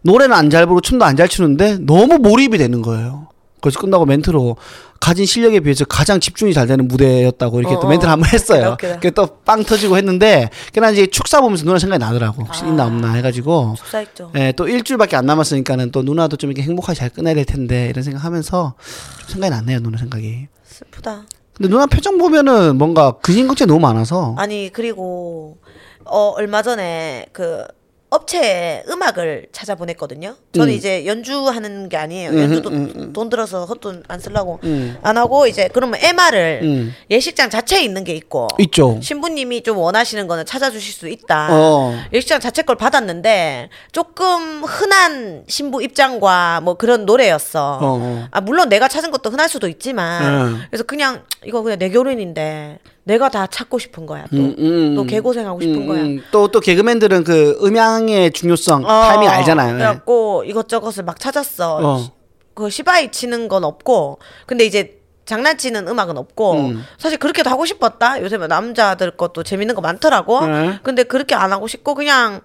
[0.04, 3.28] 노래는 안 잘 부르고 춤도 안 잘 추는데 너무 몰입이 되는 거예요.
[3.66, 4.58] 그래서 끝나고 멘트로
[5.00, 8.12] 가진 실력에 비해서 가장 집중이 잘 되는 무대였다고 이렇게 어, 또 멘트를 어.
[8.14, 8.74] 한번 했어요.
[8.74, 8.96] 웃기다.
[8.96, 12.44] 그게 또빵 터지고 했는데 그냥 이제 축사 보면서 누나 생각이 나더라고.
[12.44, 12.68] 혹시 아.
[12.68, 14.32] 있나 없나 해가지고 축사했죠.
[14.36, 18.04] 예, 또 일주일밖에 안 남았으니까는 또 누나도 좀 이렇게 행복하게 잘 끝내야 될 텐데 이런
[18.04, 18.76] 생각하면서
[19.22, 20.48] 좀 생각이 났네요 누나 생각이.
[20.64, 21.24] 슬프다.
[21.58, 25.58] 근데 누나 표정 보면은 뭔가 근심 걱정이 너무 많아서 아니 그리고
[26.04, 27.64] 어 얼마 전에 그
[28.10, 30.36] 업체에 음악을 찾아보냈거든요.
[30.54, 30.78] 저는 음.
[30.78, 32.30] 이제 연주하는 게 아니에요.
[32.30, 33.14] 음, 연주도 음, 음.
[33.14, 34.98] 돈 들어서 헛돈 안 쓰려고 음.
[35.02, 36.96] 안 하고 이제 그러면 MR을 음.
[37.10, 39.00] 예식장 자체에 있는 게 있고 있죠.
[39.02, 41.50] 신부님이 좀 원하시는 거는 찾아주실 수 있다.
[41.52, 41.96] 어.
[42.14, 47.80] 예식장 자체 걸 받았는데 조금 흔한 신부 입장과 뭐 그런 노래였어.
[47.82, 48.28] 어, 어.
[48.32, 50.62] 아 물론 내가 찾은 것도 흔할 수도 있지만 음.
[50.70, 54.26] 그래서 그냥 이거 그냥 내 결혼인데 내가 다 찾고 싶은 거야.
[54.32, 54.96] 또, 음, 음.
[54.96, 56.02] 또 개고생하고 싶은 음, 거야.
[56.02, 56.24] 음.
[56.32, 59.70] 또, 또 개그맨들은 그 음향의 중요성, 타이밍 알잖아요.
[59.70, 59.74] 예.
[59.78, 61.80] 그래갖고 이것저것을 막 찾았어.
[61.84, 62.12] 어.
[62.56, 66.84] 그 시바이 치는 건 없고, 근데 이제 장난치는 음악은 없고, 음.
[66.98, 68.20] 사실 그렇게도 하고 싶었다.
[68.22, 70.46] 요새 뭐 남자들 것도 재밌는 거 많더라고.
[70.48, 70.80] 네.
[70.82, 72.42] 근데 그렇게 안 하고 싶고 그냥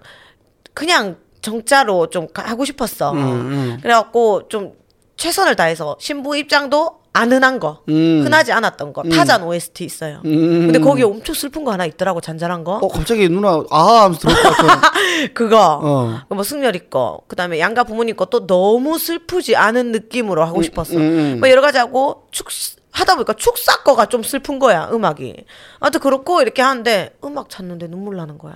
[0.73, 3.13] 그냥 정자로 좀 가- 하고 싶었어.
[3.13, 3.77] 음, 음.
[3.81, 4.73] 그래갖고 좀
[5.17, 8.21] 최선을 다해서 신부 입장도 안 흔한 거, 음.
[8.23, 10.21] 흔하지 않았던 거, 타잔 OST 있어요.
[10.23, 10.67] 음.
[10.71, 12.77] 근데 거기 엄청 슬픈 거 하나 있더라고 잔잔한 거.
[12.77, 14.91] 어, 갑자기 누나, 아, 하면서 것 같아.
[15.33, 16.19] 그거 어.
[16.29, 21.01] 뭐 승열이 거 그 다음에 양가 부모님 것도 너무 슬프지 않은 느낌으로 하고 싶었어 음,
[21.01, 21.37] 음.
[21.39, 22.47] 뭐 여러 가지 하고 축
[22.91, 25.45] 하다 보니까 축사 거가 좀 슬픈 거야 음악이
[25.79, 28.55] 아무튼 그렇고 이렇게 하는데 음악 찾는데 눈물 나는 거야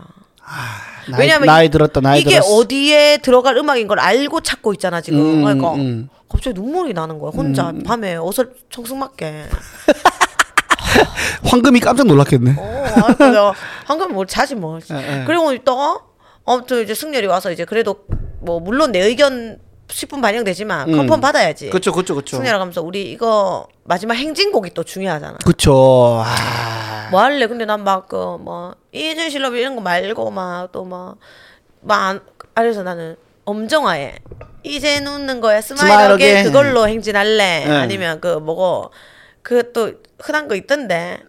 [1.10, 2.56] 나이, 왜냐면 나이 이- 들었다, 나이 이게 들었어.
[2.56, 6.10] 어디에 들어갈 음악인 걸 알고 찾고 있잖아 지금 음, 그러니까 음.
[6.30, 9.46] 갑자기 눈물이 나는 거야 혼자 밤에 어설 청승맞게
[11.46, 12.56] 황금이 깜짝 놀랐겠네.
[12.58, 13.54] 어, 아, 그래서
[13.86, 14.80] 한금 뭘 자지 뭐.
[14.92, 15.24] 예, 예.
[15.26, 16.00] 그리고 있다가
[16.46, 17.98] 아무튼 이제 승렬이 와서 이제 그래도
[18.40, 20.98] 뭐 물론 내 의견 10분 반영되지만 음.
[20.98, 21.70] 컨펌 받아야지.
[21.70, 22.38] 그쵸, 그쵸, 그쵸.
[22.38, 25.38] 승렬아 가면서 우리 이거 마지막 행진곡이 또 중요하잖아.
[25.46, 26.24] 그쵸.
[26.26, 27.08] 아.
[27.12, 27.48] 뭐 할래?
[27.48, 33.16] 근데 난 막 그 뭐 이준 실럽 이런 거 말고 막또 뭐막 그래서 나는
[33.46, 34.16] 엄정화에
[34.66, 36.44] 이제 웃는 거야 스마일하게 스마일하게.
[36.44, 37.72] 그걸로 행진할래 네.
[37.72, 38.92] 아니면 그 뭐고
[39.42, 41.20] 그 또 흔한 거 있던데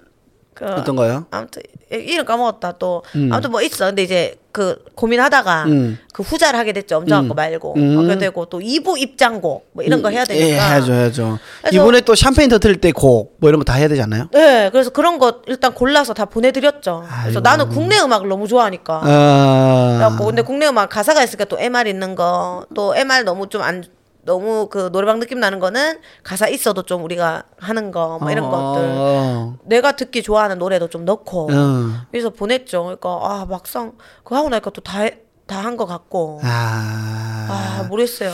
[0.56, 1.26] 그 어떤 거요?
[1.30, 3.28] 아무튼 이름 까먹었다 또 음.
[3.30, 5.98] 아무튼 뭐 있어 근데 이제 그 고민하다가 음.
[6.14, 7.98] 그 후자를 하게 됐죠 엄정한 거 말고 음.
[7.98, 11.38] 하게 되고 또 2부 입장곡 뭐 이런 거 해야 예, 되니까 해야죠, 해야죠.
[11.60, 14.28] 그래서- 이번에 또 샴페인 터트릴 때 곡, 뭐 이런 거 다 해야 되지 않나요?
[14.32, 17.40] 네 그래서 그런 거 일단 골라서 다 보내드렸죠 그래서 아이고.
[17.40, 19.94] 나는 국내 음악을 너무 좋아하니까 아.
[19.98, 23.84] 그래갖고 근데 국내 음악 가사가 있으니까 또 MR 있는 거 또 MR 너무 좀안
[24.26, 28.82] 너무 그 노래방 느낌 나는 거는 가사 있어도 좀 우리가 하는 거 뭐 이런 것들
[28.84, 29.56] 어.
[29.64, 31.90] 내가 듣기 좋아하는 노래도 좀 넣고 어.
[32.10, 32.82] 그래서 보냈죠.
[32.82, 33.92] 그러니까 아 막상
[34.24, 35.08] 그거 하고 나니까 또 다
[35.46, 37.46] 다 한 것 같고 아.
[37.48, 38.32] 아 모르겠어요.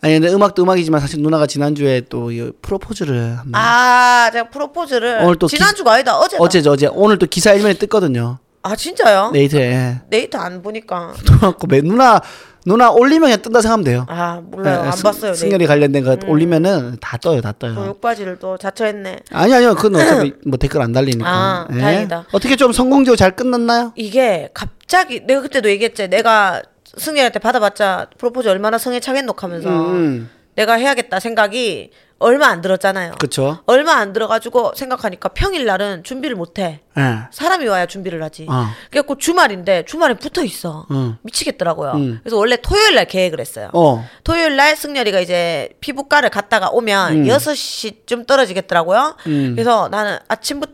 [0.00, 5.46] 아니 근데 음악도 음악이지만 사실 누나가 지난주에 또이 프로포즈를 한번 아 제가 프로포즈를 오늘 또
[5.46, 9.30] 지난주가 아니다 어제 어제죠 어제 오늘 또 기사 일면에 떴거든요 아 진짜요?
[9.32, 11.12] 네이트 에 네이트 안 보니까
[11.68, 12.20] 매- 누나
[12.66, 15.30] 누나 올리면 그냥 뜬다 생각하면 돼요 아 몰라요 예, 안 승- 봤어요.
[15.32, 15.34] 음.
[15.34, 19.18] 승열이 관련된 거 올리면은 다 떠요 다 떠요 또 욕바지를 또 자처했네.
[19.32, 21.78] 아니 아니요 그건 어차피 뭐 댓글 안 달리니까 아, 예.
[21.78, 22.24] 다행이다.
[22.32, 23.92] 어떻게 좀 성공적으로 잘 끝났나요?
[23.96, 26.08] 이게 갑자기 내가 그때도 얘기했지.
[26.08, 26.62] 내가
[26.96, 30.30] 승희한테 받아봤자 프로포즈 얼마나 성에 차겠노 하면서 음.
[30.54, 31.90] 내가 해야겠다 생각이
[32.24, 33.14] 얼마 안 들었잖아요.
[33.20, 36.80] 그쵸 얼마 안 들어가지고 생각하니까 평일 날은 준비를 못해.
[36.96, 37.18] 예.
[37.30, 38.46] 사람이 와야 준비를 하지.
[38.48, 38.66] 어.
[38.90, 40.86] 그래갖고 주말인데 주말에 붙어 있어.
[40.90, 41.18] 음.
[41.22, 41.92] 미치겠더라고요.
[41.92, 42.20] 음.
[42.22, 43.70] 그래서 원래 토요일 날 계획을 했어요.
[43.74, 44.04] 어.
[44.24, 47.26] 토요일 날 승열이가 이제 피부과를 갔다가 오면 음.
[47.26, 49.16] 여섯 시쯤 떨어지겠더라고요.
[49.26, 49.52] 음.
[49.54, 50.72] 그래서 나는 아침부터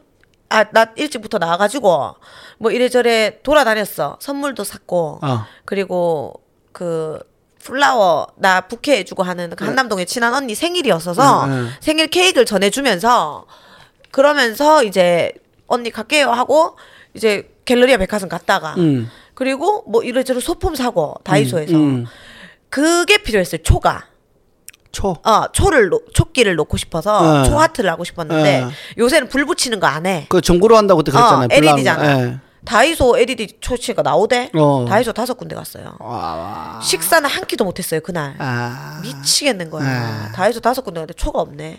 [0.52, 2.16] 아, 낮 일찍부터 나와가지고
[2.58, 4.18] 뭐 이래저래 돌아다녔어.
[4.20, 5.46] 선물도 샀고 어.
[5.64, 6.34] 그리고
[6.72, 7.18] 그
[7.62, 11.68] 플라워 나 부케 해주고 하는 그 한남동의 친한 언니 생일이었어서 응, 응.
[11.80, 13.46] 생일 케이크를 전해주면서
[14.10, 15.32] 그러면서 이제
[15.66, 16.76] 언니 갈게요 하고
[17.14, 19.10] 이제 갤러리아 백화점 갔다가 음.
[19.34, 22.06] 그리고 뭐 이래저래 소품 사고 다이소에서 음.
[22.68, 24.06] 그게 필요했어요 초가
[24.92, 25.16] 초.
[25.22, 27.44] 어 초를 놓- 초끼를 놓고 싶어서 어.
[27.44, 28.70] 초 하트를 하고 싶었는데 어.
[28.98, 30.26] 요새는 불 붙이는 거 안 해.
[30.28, 31.44] 그 전구로 한다고 그때 그랬잖아요.
[31.44, 31.76] 어, 불나는 거.
[31.76, 32.20] LED잖아.
[32.22, 32.38] 예.
[32.64, 34.50] 다이소 LED 초치가 나오대.
[34.54, 34.84] 어.
[34.88, 35.96] 다이소 다섯 군데 갔어요.
[35.98, 36.80] 와, 와.
[36.82, 38.34] 식사는 한 끼도 못했어요 그날.
[38.38, 39.00] 아.
[39.02, 39.88] 미치겠는 거야.
[39.88, 40.32] 아.
[40.34, 41.78] 다이소 다섯 군데 갔는데 초가 없네.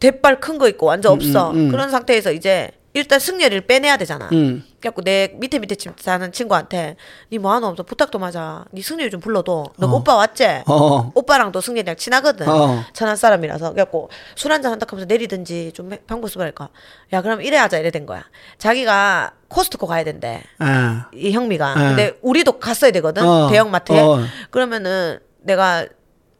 [0.00, 1.50] 대빨 큰 거 있고 완전 없어.
[1.50, 1.70] 음, 음.
[1.70, 4.28] 그런 상태에서 이제 일단 승열이를 빼내야 되잖아.
[4.32, 4.64] 음.
[4.80, 6.96] 그래갖고 내 밑에 밑에 집 사는 친구한테
[7.30, 8.64] 니 뭐하노 없어 부탁도 맞아.
[8.72, 9.66] 니 승열이 좀 불러도.
[9.76, 10.62] 너 오빠 왔지?
[10.66, 11.10] 어.
[11.14, 12.48] 오빠랑도 승렬이랑 친하거든.
[12.48, 12.84] 어.
[12.94, 13.72] 천안 사람이라서.
[13.72, 16.70] 그래갖고 술 한잔 한다 하면서 내리든지 좀 해- 방법 써볼까.
[17.12, 17.78] 야, 그럼 이래 하자.
[17.78, 18.24] 이래 된 거야.
[18.56, 20.42] 자기가 코스트코 가야 된대.
[20.58, 21.10] 아.
[21.12, 21.72] 이 형미가.
[21.72, 21.74] 어.
[21.74, 23.26] 근데 우리도 갔어야 되거든.
[23.26, 23.48] 어.
[23.50, 24.00] 대형마트에.
[24.00, 24.20] 어.
[24.50, 25.86] 그러면은 내가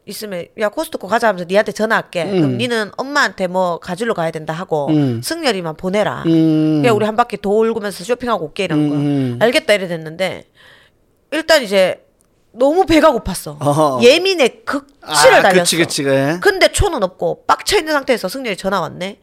[0.06, 2.24] 있으면 야 코스트코 가자 하면서 니한테 전화할게.
[2.30, 5.20] 그럼 니는 엄마한테 뭐 가지러 가야 된다 하고 음.
[5.22, 6.22] 승렬이만 보내라.
[6.26, 6.80] 음.
[6.80, 8.94] 그냥 우리 한 바퀴 돌고면서 쇼핑하고 올게 이런 거.
[8.94, 9.38] 음.
[9.42, 10.44] 알겠다 이래 됐는데
[11.32, 12.04] 일단 이제
[12.52, 13.56] 너무 배가 고팠어.
[13.60, 14.00] 어허.
[14.02, 15.60] 예민의 극치를 아, 달렸어.
[15.62, 16.38] 그치, 그치, 그래.
[16.40, 19.18] 근데 초는 없고 빡쳐 있는 상태에서 승렬이 전화 왔네.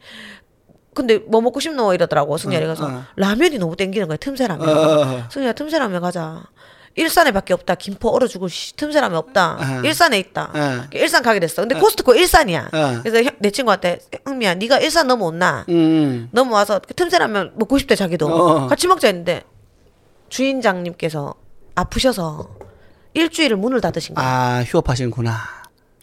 [0.94, 3.02] 근데 뭐 먹고 싶노 이러더라고 승렬이 어, 가서 어.
[3.16, 4.68] 라면이 너무 땡기는 거야 틈새 라면.
[4.68, 5.28] 어.
[5.30, 6.44] 승렬아 틈새 라면 가자.
[6.96, 7.74] 일산에 밖에 없다.
[7.74, 9.54] 김포 얼어 죽을 씨, 틈새 라면 없다.
[9.54, 9.82] 어.
[9.84, 10.50] 일산에 있다.
[10.54, 10.86] 어.
[10.92, 11.62] 일산 가게 됐어.
[11.62, 12.68] 근데 코스트코 일산이야.
[12.72, 13.00] 어.
[13.02, 15.64] 그래서 형- 내 친구한테 흥미야, 네가 일산 넘어온나?
[15.70, 16.28] 음.
[16.30, 18.26] 넘어와서 그 틈새 라면 먹고 싶대 자기도.
[18.28, 18.66] 어.
[18.68, 19.42] 같이 먹자 했는데
[20.28, 21.34] 주인장님께서
[21.74, 22.48] 아프셔서
[23.14, 24.24] 일주일을 문을 닫으신 거야.
[24.26, 25.36] 아 휴업하시는구나.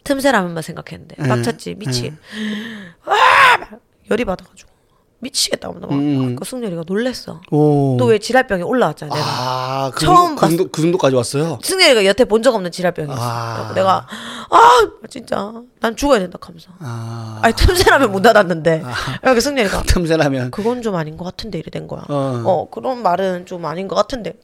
[0.04, 1.26] 틈새 라면만 생각했는데 예.
[1.26, 2.12] 막찼지 미치.
[3.06, 3.16] 와
[4.10, 4.70] 열이 받아가지고
[5.22, 5.68] 미치겠다.
[5.68, 6.34] 막 음.
[6.34, 7.40] 그 승렬이가 놀랬어.
[7.52, 7.96] 오.
[7.96, 9.14] 또왜 지랄병이 올라왔잖아.
[9.14, 9.24] 내가.
[9.26, 11.58] 아, 그 처음 정도, 그, 정도, 그 정도까지 왔어요?
[11.62, 13.20] 승렬이가 여태 본 적 없는 지랄병이 있어.
[13.22, 13.72] 아.
[13.72, 14.04] 내가
[14.50, 14.58] 아
[15.08, 16.70] 진짜 난 죽어야 된다 하면서.
[16.80, 17.38] 아.
[17.40, 18.82] 아니 틈새라면 문 닫았는데
[19.24, 20.50] 여기 승렬이가 틈새라면.
[20.50, 22.02] 그건 좀 아닌 것 같은데 이래 된 거야.
[22.08, 22.42] 어.
[22.44, 24.34] 어, 그런 말은 좀 아닌 것 같은데.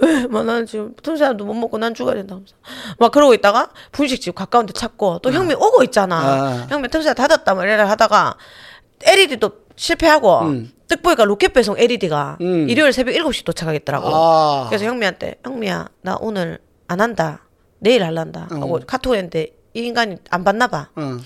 [0.00, 0.26] 왜?
[0.26, 2.54] 막 나는 지금 틈새라도 못 먹고 난 죽어야 된다 하면서.
[2.98, 6.16] 막 그러고 있다가 분식집 가까운 데 찾고 또 형미 오고 있잖아.
[6.18, 6.66] 아.
[6.68, 8.36] 형미 틈새 닫았다 말이라 하다가
[9.04, 10.72] LED도 실패하고 음.
[10.88, 12.68] 뜻 보니까 로켓 배송 LED가 음.
[12.68, 14.08] 일요일 새벽 7시 도착하겠더라고.
[14.12, 14.66] 아.
[14.68, 16.58] 그래서 형미한테 형미야 나 오늘
[16.88, 17.44] 안 한다.
[17.78, 18.48] 내일 할란다.
[18.50, 18.80] 하고 어.
[18.86, 20.88] 카톡 했는데 이 인간이 안 받나 봐.
[20.98, 21.20] 응.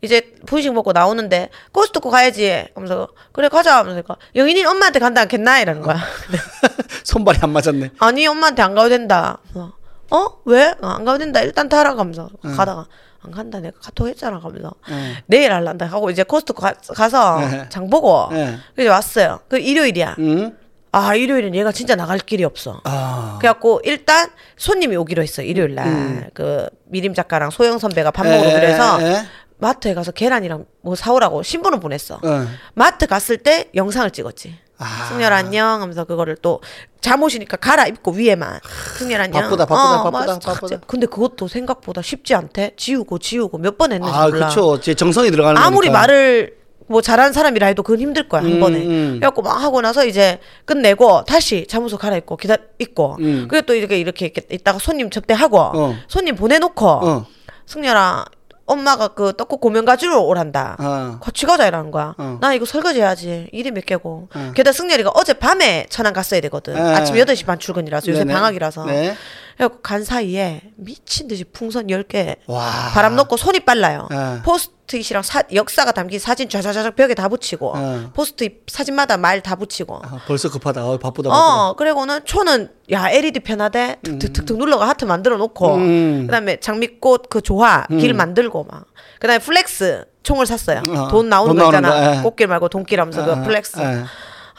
[0.00, 5.60] 이제 분식 먹고 나오는데 코스트코 가야지 하면서 그래 가자 하면서 그러니까 영인이 엄마한테 간다 않겠나
[5.60, 5.96] 이러는 거야
[7.04, 7.90] 손발이 안 맞았네.
[8.00, 9.72] 아니 엄마한테 안 가도 된다 그래서,
[10.12, 10.74] 어 왜?
[10.80, 12.86] 어, 안 가도 된다 일단 타라 가면서 가다가
[13.20, 15.16] 안 간다 내가 카톡 했잖아 가면서 응.
[15.26, 17.68] 내일 할란다 하고 이제 코스트코 가, 가서 네.
[17.68, 18.56] 장 보고 네.
[18.74, 20.56] 그래서 왔어요 그 일요일이야 응?
[20.90, 23.38] 아 일요일은 얘가 진짜 나갈 길이 없어 아.
[23.40, 29.00] 그래갖고 일단 손님이 오기로 했어 일요일 날그 미림 작가랑 소영 선배가 밥 먹으러 에, 그래서
[29.00, 29.24] 에?
[29.62, 32.20] 마트에 가서 계란이랑 뭐 사오라고 신분을 보냈어.
[32.24, 32.48] 응.
[32.74, 34.58] 마트 갔을 때 영상을 찍었지.
[34.82, 35.04] 아.
[35.08, 36.60] 승렬 안녕 하면서 그거를 또
[37.00, 38.60] 잠옷이니까 갈아입고 위에만
[38.98, 39.42] 승렬 안녕.
[39.42, 40.52] 바쁘다, 바쁘다, 바쁘다, 맞아.
[40.52, 40.80] 바쁘다.
[40.86, 42.72] 근데 그것도 생각보다 쉽지 않대.
[42.76, 44.48] 지우고 지우고 몇 번 했는지 아, 몰라.
[44.48, 44.78] 그쵸.
[44.80, 46.00] 제 정성이 들어가는 아무리 거니까.
[46.00, 46.56] 말을
[46.88, 48.78] 뭐 잘하는 사람이라 해도 그건 힘들 거야 한 음, 번에.
[48.84, 49.10] 음.
[49.18, 53.16] 그래갖고 막 하고 나서 이제 끝내고 다시 잠옷을 갈아입고 기다 입고.
[53.20, 53.46] 음.
[53.48, 55.96] 그리고 또 이렇게 이렇게 이렇게 있다가 손님 접대하고 어.
[56.08, 57.26] 손님 보내놓고 어.
[57.66, 58.24] 승렬아
[58.72, 60.76] 엄마가 그 떡국 고명 가지러 오란다.
[60.80, 61.18] 어.
[61.20, 62.14] 같이 가자 이라는 거야.
[62.18, 62.38] 어.
[62.40, 63.48] 나 이거 설거지 해야지.
[63.52, 64.28] 일이 몇 개고.
[64.34, 64.52] 어.
[64.54, 66.74] 게다가 승렬이가 어제 밤에 천안 갔어야 되거든.
[66.74, 66.80] 네.
[66.80, 68.34] 아침 8시 반 출근이라서 요새 네네.
[68.34, 68.84] 방학이라서.
[68.86, 69.14] 네.
[69.56, 72.90] 그래갖고 간 사이에 미친 듯이 풍선 10개 와.
[72.94, 74.08] 바람 넣고 손이 빨라요.
[74.10, 74.42] 네.
[74.44, 78.06] 포스트잇이랑 사- 역사가 담긴 사진 좌좌좌 벽에 다 붙이고 네.
[78.14, 80.84] 포스트잇 사진마다 말 다 붙이고 아, 벌써 급하다.
[80.84, 81.28] 어, 바쁘다.
[81.30, 81.34] 바쁘다.
[81.68, 86.26] 어, 그리고는 초는 야 LED 편하대 툭툭툭 눌러가 하트 만들어 놓고 음.
[86.26, 88.84] 그다음에 장미꽃 그 조화 길 만들고 막
[89.20, 90.82] 그다음에 flex 총을 샀어요.
[90.88, 91.90] 어, 돈 나오는 돈 거 있잖아.
[91.90, 92.22] 거, 예.
[92.22, 93.80] 꽃길 말고 돈길 하면서 어, 그 flex.
[93.80, 94.04] 예.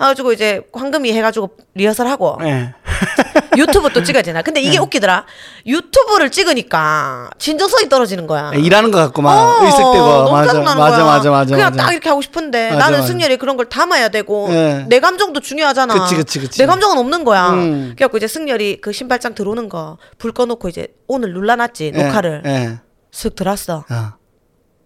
[0.02, 2.74] 해가지고 이제 황금이 해가지고 리허설 하고 예.
[3.58, 4.42] 유튜브 또 찍어야 되나.
[4.42, 5.26] 근데 이게 웃기더라.
[5.66, 8.52] 유튜브를 찍으니까 진정성이 떨어지는 거야.
[8.54, 9.38] 일하는 것 같구만.
[9.38, 10.32] 어, 의식되고.
[10.32, 10.54] 맞아.
[10.54, 11.04] 맞아, 거야.
[11.06, 11.56] 맞아, 맞아.
[11.56, 11.84] 그냥 맞아.
[11.84, 13.08] 딱 이렇게 하고 싶은데 맞아, 나는 맞아.
[13.08, 14.86] 승열이 그런 걸 담아야 되고 예.
[14.90, 15.94] 내 감정도 중요하잖아.
[15.94, 16.58] 그치, 그치, 그치.
[16.60, 17.52] 내 감정은 없는 거야.
[17.52, 17.94] 음.
[17.96, 22.80] 그래갖고 이제 승열이 그 신발장 들어오는 거 불 꺼놓고 이제 오늘 눌러놨지 예, 녹화를 예.
[23.12, 23.86] 슥 들었어.
[23.90, 24.14] 어.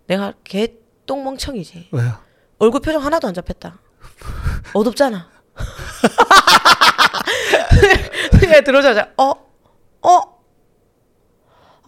[0.08, 0.68] 내가 개
[1.06, 1.90] 똥멍청이지.
[1.92, 2.14] 왜요?
[2.60, 3.80] 얼굴 표정 하나도 안 잡혔다.
[4.74, 5.28] 어둡잖아.
[8.40, 9.34] 승열이 들어오자마자 어?
[10.02, 10.38] 어?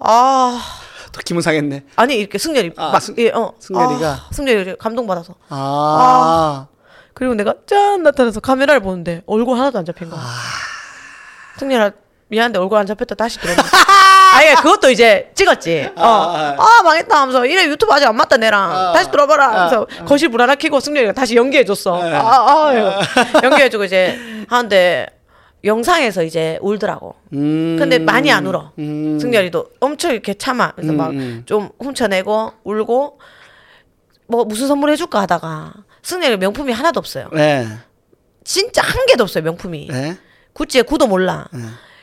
[0.02, 1.84] 아또 기분 상했네.
[1.96, 3.54] 아니 이렇게 승열이 아, 막 승- 예, 어.
[3.60, 4.08] 승열이가?
[4.08, 6.68] 아, 승열이 감동 받아서 아.
[7.14, 10.22] 그리고 내가 짠 나타나서 카메라를 보는데 얼굴 하나도 안 잡힌 거야.
[11.58, 11.92] 승열아
[12.30, 13.66] 미안한데 얼굴 안 잡혔다 다시 들어오면
[14.36, 15.90] 아예 그것도 이제 찍었지.
[15.98, 16.02] 어.
[16.02, 18.94] 아, 아, 망했다 하면서 이래 유튜브 아직 안 맞다 내랑 아.
[18.94, 22.04] 다시 들어봐라 하면서 거실 불 하나 켜고 승열이가 다시 연기해줬어.
[22.04, 22.14] 네.
[22.16, 23.02] 아, 아, 아,
[23.44, 25.08] 연기해주고 이제 하는데
[25.64, 27.16] 영상에서 이제 울더라고.
[27.34, 27.76] 음.
[27.80, 28.72] 근데 많이 안 울어.
[28.80, 29.20] 음.
[29.20, 30.74] 승열이도 엄청 이렇게 참아.
[30.76, 31.44] 그래서 음, 막 음.
[31.46, 33.20] 좀 훔쳐내고 울고
[34.28, 37.30] 뭐 무슨 선물 해줄까 하다가 승열이 명품이 하나도 없어요.
[37.34, 37.68] 네.
[38.44, 39.88] 진짜 한 개도 없어요 명품이.
[39.92, 40.18] 네.
[40.54, 41.48] 구찌에 구도 몰라.
[41.54, 41.60] 네.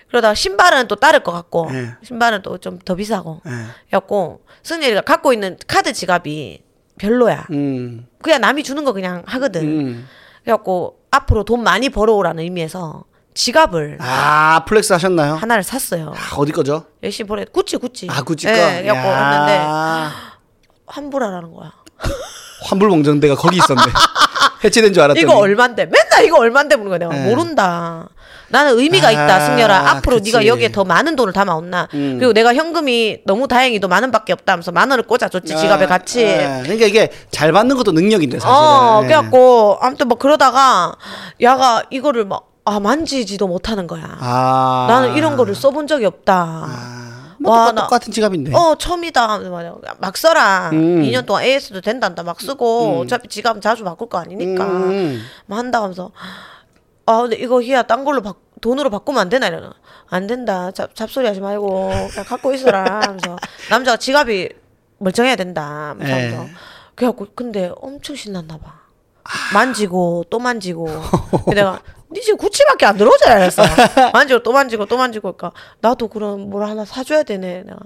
[0.08, 1.92] 그러다가 신발은 또 닳을 것 같고 네.
[2.02, 3.40] 신발은 또 좀 더 비싸고.
[3.44, 3.52] 네.
[3.94, 6.62] 였고 승열이가 갖고 있는 카드 지갑이
[6.98, 7.46] 별로야.
[7.52, 8.06] 음.
[8.22, 9.62] 그냥 남이 주는 거 그냥 하거든.
[9.64, 10.08] 음.
[10.42, 13.04] 그래갖고 앞으로 돈 많이 벌어오라는 의미에서
[13.36, 15.34] 지갑을 아, flex 하셨나요?
[15.34, 16.12] 하나를 샀어요.
[16.16, 16.86] 아, 어디 거죠?
[17.02, 18.08] 열심히 보내 구찌 구찌.
[18.10, 18.52] 아, 구찌 거.
[18.52, 19.30] 예, 그래갖고 야.
[19.30, 20.16] 했는데
[20.86, 21.72] 환불하라는 거야.
[22.64, 23.82] 환불 봉정대가 거기 있었네.
[24.64, 25.20] 해체된 줄 알았더니.
[25.22, 25.84] 이거 얼만데?
[25.86, 26.98] 맨날 이거 얼만데 묻는 거야.
[26.98, 27.28] 내가 네.
[27.28, 28.08] 모른다.
[28.48, 29.90] 나는 의미가 아, 있다, 승열아.
[29.90, 30.32] 앞으로 그치.
[30.32, 31.88] 네가 여기에 더 많은 돈을 담아온나.
[31.92, 32.16] 음.
[32.18, 36.24] 그리고 내가 현금이 너무 다행히도 만 원밖에 없다 하면서 만 원을 꽂아줬지, 지갑에 아, 같이.
[36.24, 38.54] 아, 그러니까 이게 잘 받는 것도 능력인데 사실은.
[38.56, 39.06] 어, 예.
[39.08, 40.94] 그래갖고, 아무튼 뭐 그러다가,
[41.42, 44.04] 야가 이거를 막, 아, 만지지도 못하는 거야.
[44.20, 44.86] 아.
[44.88, 46.34] 나는 이런 거를 써본 적이 없다.
[46.34, 47.36] 아.
[47.38, 48.52] 뭐 와, 똑같, 나- 똑같은 지갑인데.
[48.56, 49.38] 어, 처음이다.
[50.00, 50.70] 막 써라.
[50.72, 51.02] 음.
[51.02, 52.22] 2년 동안 AS도 된단다.
[52.24, 54.64] 막 쓰고, 어차피 지갑은 자주 바꿀 거 아니니까.
[54.64, 55.22] 음.
[55.46, 56.10] 뭐 한다 하면서.
[57.06, 59.72] 아, 근데 이거 희야, 딴 걸로 바, 돈으로 바꾸면 안 되나 이러나
[60.08, 63.36] 안 된다 잡, 잡소리 하지 말고 그냥 갖고 있어라 하면서
[63.70, 64.48] 남자가 지갑이
[64.98, 66.10] 멀쩡해야 된다 예.
[66.10, 66.46] 하면서
[66.94, 68.72] 그래갖고 근데 엄청 신났나 봐
[69.52, 70.88] 만지고 또 만지고
[71.54, 71.80] 내가
[72.12, 73.62] 니 지금 구찌밖에 안 들어오잖아 그랬어
[74.12, 75.32] 만지고 또 만지고 또 만지고.
[75.36, 77.78] 그러니까 나도 그럼 뭘 하나 사줘야 되네 내가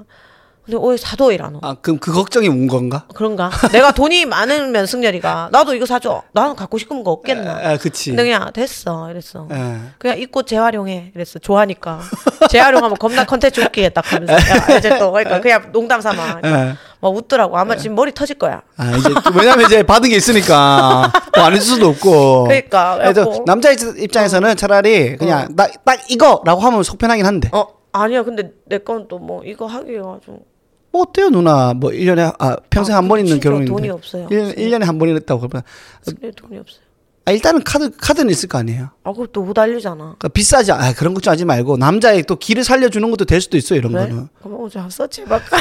[0.65, 1.59] 근데 왜 사도 이라노.
[1.63, 3.05] 아 그럼 그 걱정이 온 건가?
[3.15, 3.51] 그런가?
[3.73, 6.23] 내가 돈이 많으면 승렬이가 나도 이거 사줘.
[6.33, 7.61] 나는 갖고 싶은 거 없겠나?
[7.63, 8.11] 아 그치.
[8.11, 9.11] 근데 그냥 됐어.
[9.11, 9.49] 이랬어.
[9.53, 9.77] 예.
[9.99, 11.13] 그냥 입고 재활용해.
[11.15, 11.39] 이랬어.
[11.39, 12.01] 좋아하니까.
[12.51, 14.33] 재활용하면 겁나 컨텐츠 웃기게 딱 하면서.
[14.35, 16.41] 야, 이제 또 그러니까 그냥 농담 삼아.
[16.41, 16.77] 그러니까.
[17.01, 17.57] 막 웃더라고.
[17.59, 18.63] 아마 지금 머리 터질 거야.
[18.77, 22.45] 아 이제 또 왜냐면 이제 받은 게 있으니까 또 안 해줄 수도 없고.
[22.45, 23.13] 그러니까.
[23.47, 27.49] 남자 입- 입장에서는 차라리 그냥 딱, 딱 이거 라고 하면 속 편하긴 한데.
[27.53, 28.23] 어 아니야.
[28.23, 30.39] 근데 내 건 또 뭐 이거 하기가 좀
[30.93, 31.73] 뭐 어때요 누나?
[31.75, 33.71] 뭐 1년에 아 평생 아, 한번 있는 진짜 결혼인데.
[33.73, 34.27] 돈이 없어요.
[34.31, 35.63] 1, 일년에 한 번 있다고 그러면
[36.37, 36.81] 돈이 없어요
[37.27, 38.89] 아 일단은 카드 카드는 있을 거 아니에요.
[39.05, 43.09] 아 그걸 또못 알리잖아 그러니까 비싸지 아 그런 것좀 하지 말고 남자의 또 길을 살려주는
[43.11, 44.09] 것도 될 수도 있어 요 이런 그래?
[44.09, 44.29] 거는.
[44.43, 45.57] 그럼 어제 한번 서치해볼까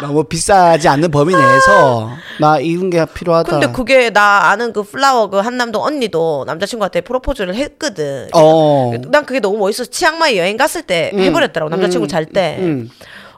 [0.00, 3.50] 너무 비싸지 않는 범위 내에서 나 이런 게 필요하다.
[3.50, 8.92] 근데 그게 나 아는 그 플라워 그 한남동 언니도 남자친구한테 프로포즈를 했거든 어.
[9.08, 12.56] 난 그게 너무 멋있어서 치앙마이 여행 갔을 때 해버렸더라고 남자친구 음, 잘 때.
[12.60, 12.88] 음.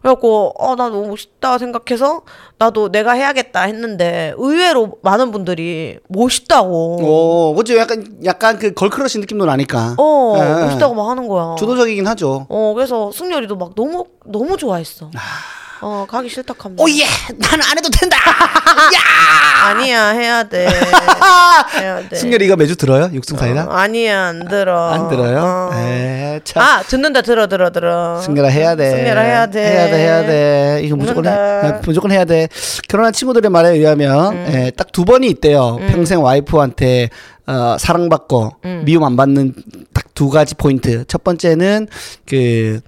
[0.03, 2.23] 그래갖고 어 나 너무 멋있다 생각해서
[2.59, 6.97] 나도 내가 해야겠다 했는데 의외로 많은 분들이 멋있다고.
[7.03, 7.77] 오, 그죠?
[7.77, 9.95] 약간 약간 그 걸크러시 느낌도 나니까.
[9.99, 10.65] 어 예.
[10.65, 11.55] 멋있다고 막 하는 거야.
[11.59, 12.47] 주도적이긴 하죠.
[12.49, 15.11] 어 그래서 승열이도 막 너무 너무 좋아했어.
[15.15, 15.62] 아.
[15.83, 16.83] 어 가기 싫다 하면서.
[16.83, 17.05] 오예,
[17.39, 18.17] 나는 안 해도 된다.
[19.67, 20.67] 아니야 해야 돼.
[21.75, 22.17] 해야 돼.
[22.17, 23.11] 승열이가 매주 들어요?
[23.13, 23.67] 육승 사이다?
[23.67, 24.91] 어, 아니야 안 들어.
[24.93, 25.41] 안 들어요?
[25.43, 25.75] 어.
[25.75, 26.63] 에, 참.
[26.63, 28.21] 아 듣는다 들어 들어 들어.
[28.23, 28.91] 승열아 해야 돼.
[28.91, 29.61] 승열아 해야 돼.
[29.65, 30.81] 해야 돼, 해야 돼.
[30.85, 31.31] 이거 무조건 해.
[31.31, 32.49] 아, 무조건 해야 돼.
[32.89, 34.47] 결혼한 친구들의 말에 의하면 음.
[34.55, 35.79] 예, 딱두 번이 있대요.
[35.89, 37.11] 평생 와이프한테
[37.47, 38.83] 어, 사랑받고 음.
[38.85, 39.55] 미움 안 받는
[39.93, 41.05] 딱 두 가지 포인트.
[41.07, 41.89] 첫 번째는
[42.29, 42.81] 그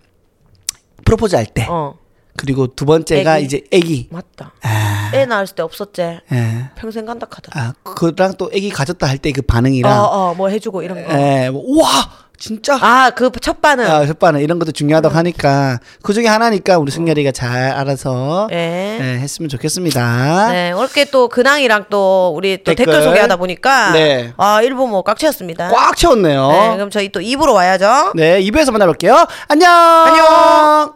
[1.06, 1.66] 프로포즈 할 때.
[1.70, 1.94] 어
[2.36, 3.44] 그리고 두 번째가 애기.
[3.46, 4.08] 이제 애기.
[4.10, 4.52] 맞다.
[4.62, 6.02] 아, 애 낳을 때 없었지.
[6.32, 6.70] 예.
[6.76, 7.66] 평생 간다 하더라.
[7.66, 11.12] 아, 그랑 또 애기 가졌다 할 때 그 반응이랑 어 어 뭐 해주고 이런 거.
[11.14, 11.88] 예, 뭐, 우와,
[12.36, 12.74] 진짜.
[12.80, 13.84] 아 그 첫 반응.
[13.86, 18.98] 아, 첫반은 이런 것도 중요하다고 하니까 그 중에 하나니까 우리 승열이가 잘 알아서 네.
[19.00, 20.48] 예, 했으면 좋겠습니다.
[20.52, 23.02] 네, 이렇게 또 근황이랑 또 우리 또 댓글, 댓글.
[23.04, 24.32] 소개하다 보니까 네.
[24.36, 25.70] 아 일부 뭐 꽉 채웠습니다.
[25.70, 26.48] 꽉 채웠네요.
[26.50, 28.12] 네, 그럼 저희 또 2부로 와야죠.
[28.16, 29.24] 네, 2부에서 만나볼게요.
[29.48, 29.70] 안녕.
[29.70, 30.94] 안녕.